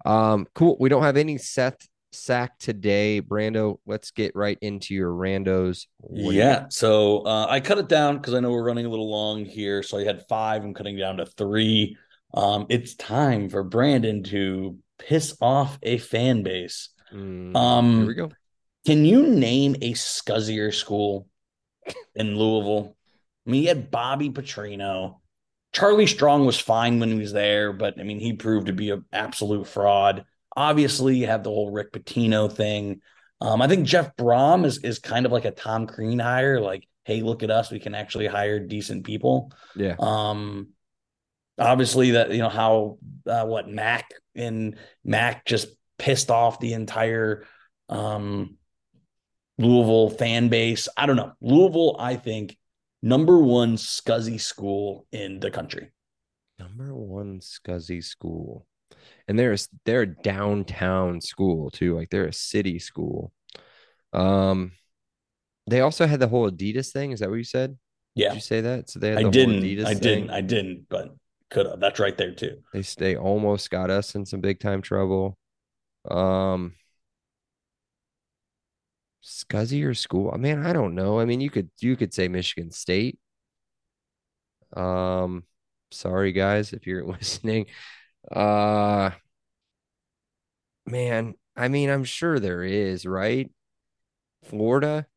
[0.05, 0.77] um, cool.
[0.79, 3.21] We don't have any Seth sack today.
[3.21, 5.87] Brando, let's get right into your randos.
[6.09, 6.65] Yeah.
[6.69, 9.83] So uh, I cut it down because I know we're running a little long here.
[9.83, 10.63] So I had five.
[10.63, 11.97] I'm cutting down to three.
[12.33, 14.77] Um, it's time for Brandon to
[15.07, 16.89] piss off a fan base.
[17.13, 18.31] Mm, Um, here we go.
[18.85, 21.27] Can you name a scuzzier school
[22.15, 22.95] in Louisville?
[23.45, 25.17] I mean, you had Bobby Petrino.
[25.73, 28.89] Charlie Strong was fine when he was there, but I mean, he proved to be
[28.91, 30.25] an absolute fraud.
[30.55, 33.01] Obviously, you have the whole Rick Pitino thing.
[33.39, 36.59] Um, I think Jeff Brohm is is kind of like a Tom Crean hire.
[36.59, 39.51] Like, hey, look at us, we can actually hire decent people.
[39.75, 39.95] Yeah.
[39.99, 40.69] Um,
[41.61, 42.97] obviously that you know how
[43.27, 47.45] uh, what Mac and Mac just pissed off the entire
[47.89, 48.57] um
[49.57, 50.87] Louisville fan base.
[50.97, 51.33] I don't know.
[51.39, 52.57] Louisville, I think,
[53.03, 55.91] number one scuzzy school in the country.
[56.59, 58.65] Number one scuzzy school.
[59.27, 61.95] And there's they're a downtown school too.
[61.95, 63.31] Like they're a city school.
[64.13, 64.71] Um
[65.67, 67.11] they also had the whole Adidas thing.
[67.11, 67.77] Is that what you said?
[68.15, 68.29] Yeah.
[68.29, 68.89] Did you say that?
[68.89, 69.61] So they had I the didn't.
[69.61, 70.01] Adidas I thing.
[70.01, 70.29] didn't.
[70.31, 70.85] I didn't.
[70.89, 71.15] But
[71.51, 71.79] could have.
[71.79, 72.61] That's right there too.
[72.73, 75.37] They they almost got us in some big time trouble.
[76.09, 76.73] Um
[79.23, 80.31] Scuzzy or school?
[80.33, 81.19] I mean, I don't know.
[81.19, 83.19] I mean, you could you could say Michigan State.
[84.75, 85.43] Um,
[85.91, 87.67] sorry guys if you're listening.
[88.31, 89.11] Uh
[90.85, 93.51] man, I mean, I'm sure there is, right?
[94.45, 95.07] Florida?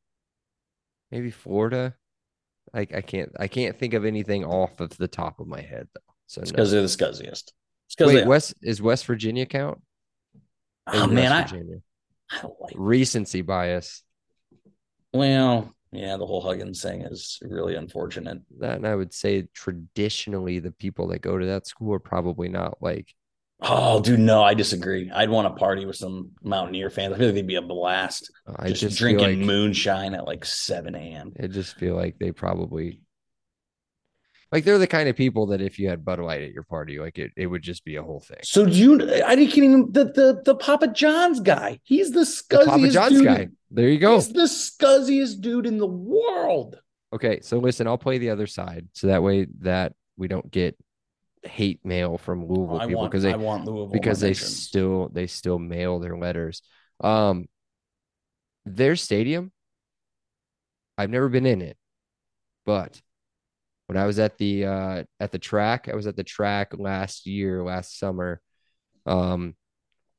[1.10, 1.96] Maybe Florida.
[2.74, 5.88] I I can't I can't think of anything off of the top of my head
[5.94, 6.13] though.
[6.26, 6.56] So It's no.
[6.56, 7.52] because they're the scuzziest.
[7.86, 9.80] It's because Wait, West is West Virginia count?
[10.86, 11.76] oh Maybe man, I, Virginia.
[12.30, 12.74] I don't like.
[12.76, 14.02] Recency bias.
[15.12, 18.38] Well, yeah, the whole Huggins thing is really unfortunate.
[18.58, 22.48] That and I would say traditionally the people that go to that school are probably
[22.48, 23.14] not like
[23.60, 25.10] Oh, dude, no, I disagree.
[25.10, 27.14] I'd want to party with some Mountaineer fans.
[27.14, 28.30] I feel like they'd be a blast.
[28.56, 31.32] I just, just, drinking like moonshine at like 7 a.m.
[31.40, 33.00] I just feel like they probably
[34.54, 37.00] Like they're the kind of people that if you had Bud Light at your party,
[37.00, 38.38] like it, it would just be a whole thing.
[38.44, 38.94] So do you?
[39.24, 41.80] I didn't even the the the Papa John's guy.
[41.82, 43.24] He's the The scuzziest Papa John's dude.
[43.24, 43.48] guy.
[43.72, 44.14] There you go.
[44.14, 46.78] He's the scuzziest dude in the world.
[47.12, 50.78] Okay, so listen, I'll play the other side, so that way that we don't get
[51.42, 54.62] hate mail from Louisville I people because they I want Louisville because they mentions.
[54.62, 56.62] still they still mail their letters.
[57.00, 57.48] Um,
[58.64, 59.50] their stadium,
[60.96, 61.76] I've never been in it,
[62.64, 63.02] but
[63.86, 67.26] when I was at the uh at the track, I was at the track last
[67.26, 68.40] year, last summer,
[69.06, 69.54] um,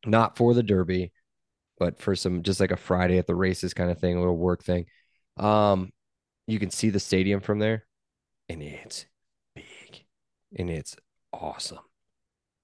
[0.05, 1.11] not for the Derby,
[1.79, 4.37] but for some just like a Friday at the races kind of thing, a little
[4.37, 4.85] work thing.
[5.37, 5.91] Um,
[6.47, 7.85] you can see the stadium from there,
[8.49, 9.05] and it's
[9.55, 10.05] big
[10.57, 10.95] and it's
[11.33, 11.79] awesome.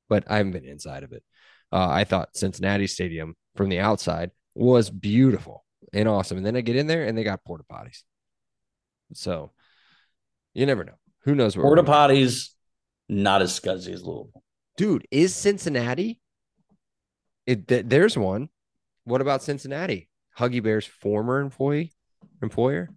[0.09, 1.23] But I haven't been inside of it.
[1.71, 6.37] Uh, I thought Cincinnati Stadium from the outside was beautiful and awesome.
[6.37, 8.03] And then I get in there and they got porta potties.
[9.13, 9.51] So
[10.53, 10.93] you never know.
[11.23, 12.49] Who knows where Porta potties,
[13.09, 14.43] not as scuzzy as Louisville.
[14.77, 16.19] Dude, is Cincinnati?
[17.45, 18.49] It th- there's one.
[19.03, 20.09] What about Cincinnati?
[20.37, 21.91] Huggy Bear's former employee,
[22.41, 22.89] employer,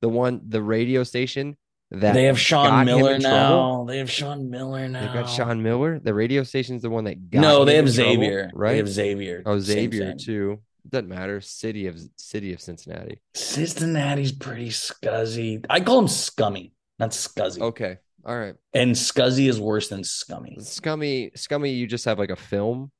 [0.00, 1.56] the one, the radio station
[1.90, 3.48] that they have Sean Miller now.
[3.48, 3.84] trouble?
[3.86, 5.00] They have Sean Miller now.
[5.00, 5.98] They've got Sean Miller.
[5.98, 7.40] The radio station's the one that got.
[7.40, 8.50] No, they have in trouble, Xavier.
[8.54, 8.70] right?
[8.72, 9.42] They have Xavier.
[9.44, 10.60] oh, Same Xavier too.
[10.88, 11.40] Doesn't matter.
[11.40, 13.20] City of City of Cincinnati.
[13.34, 15.64] Cincinnati's pretty scuzzy.
[15.70, 17.60] I call him scummy, not scuzzy.
[17.60, 18.54] Okay, all right.
[18.74, 20.56] And scuzzy is worse than scummy.
[20.60, 21.70] Scummy, scummy.
[21.70, 22.90] You just have like a film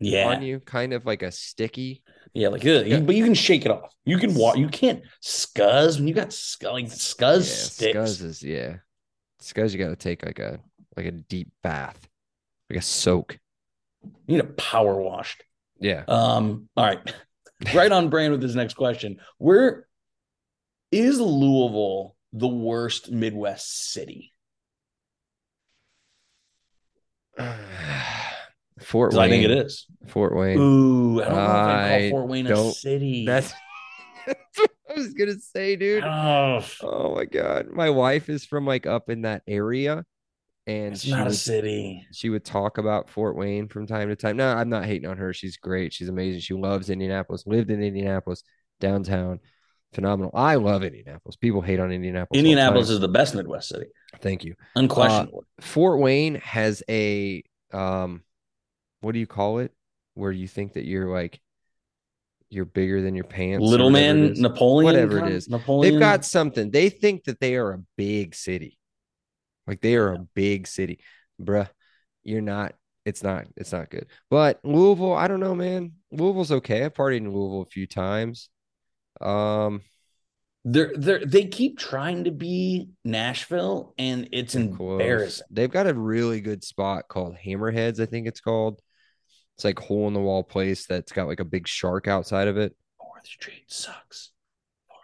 [0.00, 0.26] Yeah.
[0.28, 2.02] on you, kind of like a sticky.
[2.34, 3.92] Yeah, like ugh, you- but you can shake it off.
[4.04, 4.56] You can walk.
[4.58, 6.72] You can't scuzz when you got scuzz.
[6.72, 7.98] Like scuzz yeah, sticks.
[7.98, 8.76] Scuzz is yeah.
[9.42, 10.60] Scuzz, you got to take like a
[10.96, 11.98] like a deep bath,
[12.68, 13.38] like a soak.
[14.26, 15.42] You need a power washed.
[15.80, 16.04] Yeah.
[16.06, 16.68] Um.
[16.76, 16.98] All right,
[17.74, 19.18] right on brand with his next question.
[19.38, 19.86] Where
[20.92, 24.32] is Louisville the worst Midwest city?
[28.80, 29.20] Fort Wayne.
[29.22, 29.86] I think it is.
[30.08, 30.58] Fort Wayne.
[30.58, 33.26] Ooh, I don't know if I I call Fort Wayne a city.
[33.26, 33.52] That's,
[34.26, 36.02] that's what I was gonna say, dude.
[36.04, 40.04] oh, Oh my god, my wife is from like up in that area,
[40.70, 42.06] and it's she not a would, city.
[42.12, 44.36] she would talk about Fort Wayne from time to time.
[44.36, 45.32] No, I'm not hating on her.
[45.32, 45.92] She's great.
[45.92, 46.40] She's amazing.
[46.40, 47.44] She loves Indianapolis.
[47.46, 48.44] Lived in Indianapolis,
[48.78, 49.40] downtown,
[49.92, 50.30] phenomenal.
[50.34, 51.36] I love Indianapolis.
[51.36, 52.28] People hate on Indianapolis.
[52.32, 53.86] the Indianapolis is the best Midwest city,
[54.20, 54.54] Thank you.
[54.76, 55.44] unquestionably.
[55.60, 57.42] Fort Wayne has a
[57.72, 58.22] um,
[59.00, 59.72] what do you call it?
[60.14, 61.40] Where you think that you're like
[62.50, 63.64] you're bigger than your pants.
[63.64, 64.34] Little man.
[64.36, 65.48] Napoleon, Whatever it is.
[65.48, 65.94] Napoleon.
[65.94, 66.70] They've got something.
[66.70, 68.76] They think that they are a big city.
[69.70, 70.98] Like they are a big city.
[71.40, 71.70] Bruh,
[72.24, 72.74] you're not.
[73.06, 73.46] It's not.
[73.56, 74.08] It's not good.
[74.28, 75.92] But Louisville, I don't know, man.
[76.10, 76.84] Louisville's okay.
[76.84, 78.48] I've partied in Louisville a few times.
[79.20, 79.82] Um,
[80.64, 85.00] They're they're they keep trying to be Nashville, and it's they're close.
[85.00, 85.46] embarrassing.
[85.50, 88.80] They've got a really good spot called Hammerheads, I think it's called.
[89.56, 92.58] It's like hole in the wall place that's got like a big shark outside of
[92.58, 92.74] it.
[92.98, 94.32] Fourth Street sucks.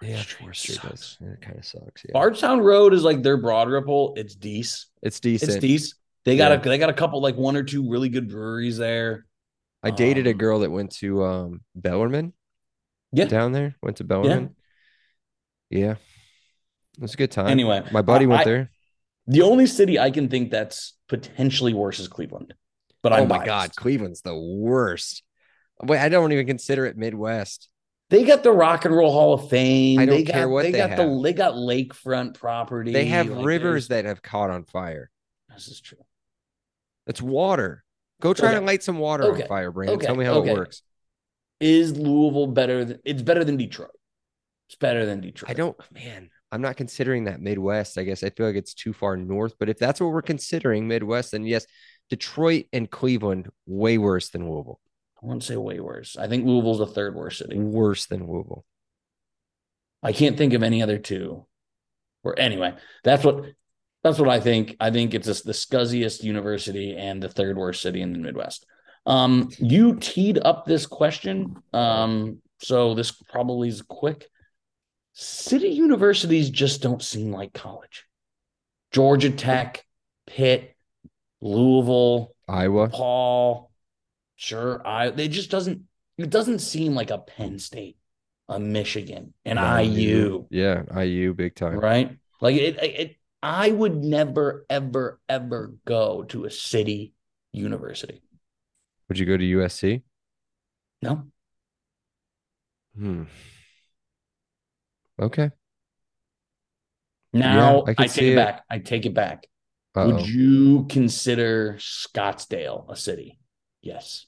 [0.03, 1.17] Yeah, Fourth Street does.
[1.21, 2.03] It kind of sucks.
[2.05, 4.15] Yeah, Bardstown Road is like their broad ripple.
[4.17, 4.87] It's decent.
[5.03, 5.53] it's decent.
[5.53, 5.95] It's decent.
[6.25, 6.59] They got Yeah.
[6.61, 9.27] a they got a couple like one or two really good breweries there.
[9.83, 12.33] I dated a Um, girl that went to um Bellarmine
[13.13, 13.27] Yeah.
[13.27, 13.77] down there.
[13.83, 14.55] Went to Bellarmine.
[15.71, 15.93] Yeah.
[16.97, 17.49] It was a good time.
[17.49, 18.71] Anyway, my buddy I- went there.
[19.29, 22.55] The only city I can think that's potentially worse is Cleveland.
[23.03, 23.47] But I'm oh my biased.
[23.47, 25.23] god, Cleveland's the worst.
[25.83, 27.69] Wait, I don't even consider it Midwest.
[28.09, 29.99] They got the Rock and Roll Hall of Fame.
[29.99, 32.93] I don't they got, what they they got the they got lakefront property.
[32.93, 35.11] They have Like, rivers that have caught on fire.
[35.53, 35.99] This is true.
[37.07, 37.85] It's water.
[38.21, 38.61] Go try Okay.
[38.61, 39.43] to light some water Okay.
[39.43, 39.97] on fire, Brandon.
[39.97, 40.07] Okay.
[40.07, 40.83] Tell me how it works.
[41.59, 43.91] Is Louisville better than it's better than Detroit?
[44.69, 45.51] It's better than Detroit.
[45.51, 46.31] I don't, man.
[46.53, 47.99] I'm not considering that Midwest.
[47.99, 49.55] I guess I feel like it's too far north.
[49.59, 51.67] But if that's what we're considering Midwest, then yes,
[52.09, 54.81] Detroit and Cleveland way worse than Louisville.
[55.27, 56.17] I wouldn't say way worse.
[56.17, 57.59] I think Louisville's the third worst city.
[57.59, 58.65] Worse than Louisville.
[60.01, 61.47] I can't think of any other two.
[62.23, 63.45] Or anyway, that's what
[64.05, 64.77] that's what I think.
[64.79, 68.67] I think it's just the scuzziest university and the third worst city in the Midwest.
[69.05, 74.29] Um, you teed up this question, um, so this probably is quick.
[75.13, 78.05] City universities just don't seem like college.
[78.93, 79.85] Georgia Tech,
[80.29, 80.77] Pitt,
[81.41, 82.89] Louisville, Iowa.
[82.89, 83.73] Paul,
[84.37, 84.87] sure.
[84.87, 85.83] I it just doesn't
[86.19, 87.99] it doesn't seem like a Penn State,
[88.49, 91.79] a Michigan, an IU, Yeah, IU big time.
[91.81, 92.17] right?
[92.41, 97.15] Like it, it, I would never, ever, ever go to a city
[97.53, 98.23] university.
[99.09, 100.03] Would you go to USC?
[101.03, 101.27] No,
[102.97, 103.25] Hmm.
[105.19, 105.51] Okay.
[107.33, 108.35] Now I I, see take it it.
[108.35, 108.65] back.
[108.71, 109.47] I take it back.
[109.97, 110.07] Uh-oh.
[110.07, 113.39] Would you consider Scottsdale a city?
[113.83, 114.27] Yes,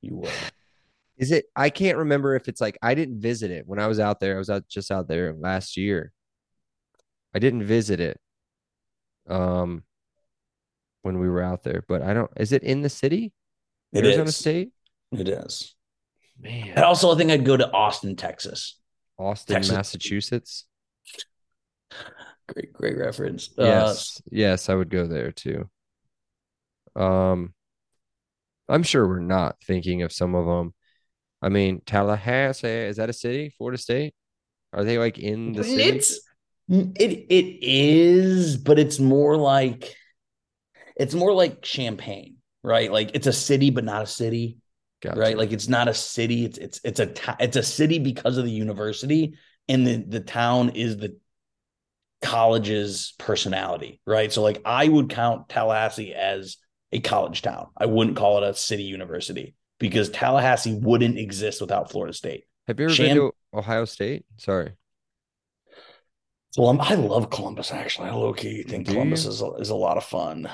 [0.00, 0.32] you would.
[1.16, 1.46] Is it?
[1.54, 4.34] I can't remember if it's like I didn't visit it when I was out there.
[4.34, 6.12] I was out just out there last year.
[7.34, 8.20] I didn't visit it.
[9.28, 9.82] Um,
[11.02, 12.30] when we were out there, but I don't.
[12.36, 13.32] Is it in the city?
[13.92, 14.36] It Arizona is.
[14.36, 14.70] State.
[15.12, 15.74] It is.
[16.38, 18.78] Man, And also, I think I'd go to Austin, Texas.
[19.18, 19.72] Austin, Texas.
[19.74, 20.64] Massachusetts.
[22.48, 23.50] Great, great reference.
[23.58, 25.68] Uh, Yes, yes, I would go there too.
[26.94, 27.54] Um,
[28.68, 30.74] I'm sure we're not thinking of some of them.
[31.42, 33.54] I mean, Tallahassee is that a city?
[33.56, 34.14] Florida State?
[34.72, 35.82] Are they like in the city?
[35.82, 36.20] It's
[36.68, 39.94] it it is, but it's more like
[40.96, 42.90] it's more like Champaign, right?
[42.90, 44.58] Like it's a city, but not a city,
[45.02, 45.18] Gotcha.
[45.18, 45.38] right?
[45.38, 46.44] Like it's not a city.
[46.44, 49.34] It's it's it's a it's a city because of the university,
[49.68, 51.16] and the the town is the
[52.22, 54.32] college's personality, right?
[54.32, 56.56] So like I would count Tallahassee as
[56.96, 57.68] a college town.
[57.76, 62.44] I wouldn't call it a city university because Tallahassee wouldn't exist without Florida State.
[62.66, 64.24] Have you ever Sham- been to Ohio State?
[64.38, 64.72] Sorry.
[66.56, 67.70] Well, I love Columbus.
[67.70, 69.30] Actually, I low key think Do Columbus you?
[69.30, 70.48] is a, is a lot of fun.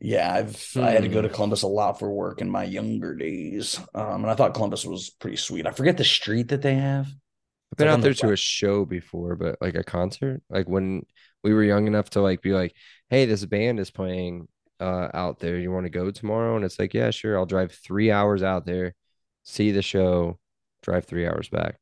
[0.00, 1.34] Yeah, I've I had to go to Hmm.
[1.34, 5.10] Columbus a lot for work in my younger days, um, and I thought Columbus was
[5.10, 5.66] pretty sweet.
[5.66, 7.06] I forget the street that they have.
[7.06, 10.42] I've been like out on the there to a show before, but like a concert,
[10.50, 11.06] like when
[11.44, 12.74] we were young enough to like be like,
[13.08, 14.48] "Hey, this band is playing
[14.84, 15.58] uh out there.
[15.58, 17.38] You want to go tomorrow?" And it's like, "Yeah, sure.
[17.38, 18.94] I'll drive three hours out there,
[19.42, 20.38] see the show,
[20.82, 21.78] drive three hours back."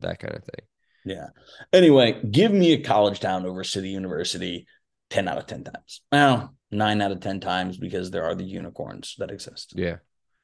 [0.00, 0.66] That kind of thing.
[1.04, 1.28] Yeah.
[1.72, 4.66] Anyway, give me a college town over city university
[5.10, 6.00] 10 out of 10 times.
[6.10, 9.74] Well, nine out of 10 times because there are the unicorns that exist.
[9.76, 9.96] Yeah.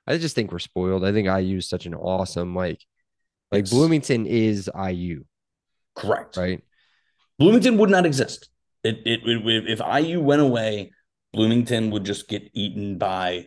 [0.07, 1.05] I just think we're spoiled.
[1.05, 2.85] I think IU is such an awesome like
[3.51, 3.70] like Yes.
[3.70, 5.24] Bloomington is IU,
[5.95, 6.37] Correct.
[6.37, 6.62] right?
[7.39, 8.49] Bloomington would not exist.
[8.85, 10.93] It, it, it if IU went away,
[11.39, 13.47] Bloomington would just get eaten by,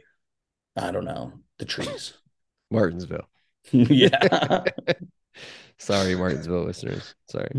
[0.78, 2.14] I don't know, the trees.
[2.72, 3.28] Martinsville.
[3.74, 4.64] yeah.
[5.78, 7.14] Sorry, Martinsville listeners.
[7.30, 7.52] Sorry.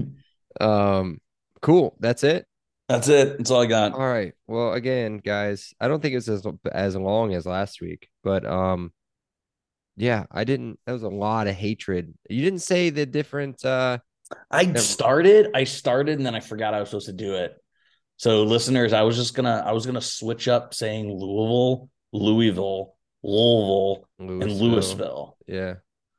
[0.58, 1.20] Um,
[1.60, 1.96] cool.
[2.00, 2.46] That's it.
[2.88, 3.36] That's it.
[3.36, 3.92] That's all I got.
[3.92, 4.32] All right.
[4.46, 8.90] Well, again, guys, I don't think it's as as long as last week, but um,
[9.98, 10.80] yeah, I didn't.
[10.86, 12.14] That was a lot of hatred.
[12.30, 13.62] You didn't say the different.
[13.66, 13.98] uh
[14.50, 17.61] I started, I started, and then I forgot I was supposed to do it.
[18.22, 22.94] So, listeners, I was just gonna, I was gonna switch up saying Louisville, Louisville,
[23.24, 25.74] Louisville, and Louisville, Yeah.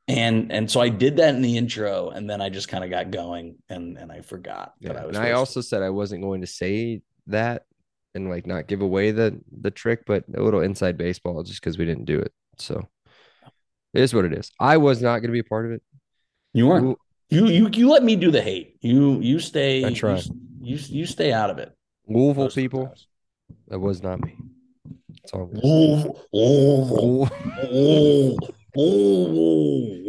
[0.06, 2.90] and and so I did that in the intro, and then I just kind of
[2.90, 5.02] got going, and and I forgot that Yeah.
[5.02, 5.16] I was.
[5.16, 7.62] And I also said I wasn't going to say that
[8.14, 11.78] and like not give away the the trick, but a little inside baseball just because
[11.78, 12.32] we didn't do it.
[12.58, 12.86] So
[13.94, 14.50] it is what it is.
[14.60, 15.82] I was not going to be a part of it.
[16.52, 16.98] you weren't.
[17.30, 18.76] You you you let me do the hate.
[18.82, 19.82] You you stay.
[19.84, 20.18] I you-
[20.60, 21.72] You, you stay out of it.
[22.08, 23.06] Louisville most people, times.
[23.68, 24.36] that was not me.
[25.22, 25.62] It's all good.
[25.62, 27.30] Louisville, Louisville,
[28.76, 30.04] Louisville,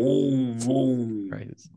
[0.68, 1.30] Louisville.
[1.30, 1.72] Christ.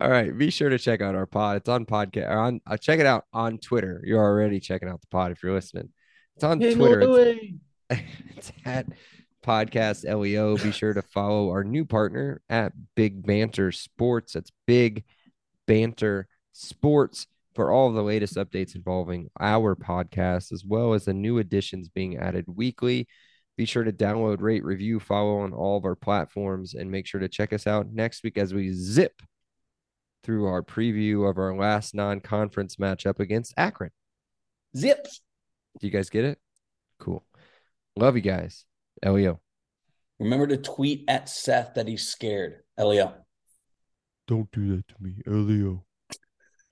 [0.00, 0.36] All right.
[0.36, 1.56] Be sure to check out our pod.
[1.56, 2.30] It's on podcast.
[2.30, 4.02] Or on uh, check it out on Twitter.
[4.04, 5.88] You're already checking out the pod if you're listening.
[6.34, 7.00] It's on Hey, Twitter.
[7.00, 7.42] It's,
[8.36, 8.86] it's at
[9.44, 10.56] podcast leo.
[10.58, 14.34] Be sure to follow our new partner at Big Banter Sports.
[14.34, 15.04] That's Big
[15.66, 17.26] Banter Sports
[17.56, 21.88] for all of the latest updates involving our podcast, as well as the new additions
[21.88, 23.08] being added weekly.
[23.56, 27.20] Be sure to download, rate, review, follow on all of our platforms, and make sure
[27.20, 29.22] to check us out next week as we zip
[30.22, 33.90] through our preview of our last non conference matchup against Akron.
[34.76, 35.22] Zips.
[35.80, 36.38] Do you guys get it?
[37.00, 37.24] Cool.
[37.96, 38.66] Love you guys.
[39.02, 39.40] Leo.
[40.18, 42.60] Remember to tweet at Seth that he's scared.
[42.76, 43.14] Elio.
[44.26, 45.84] Don't do that to me, Leo.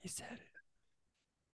[0.00, 0.43] He said it.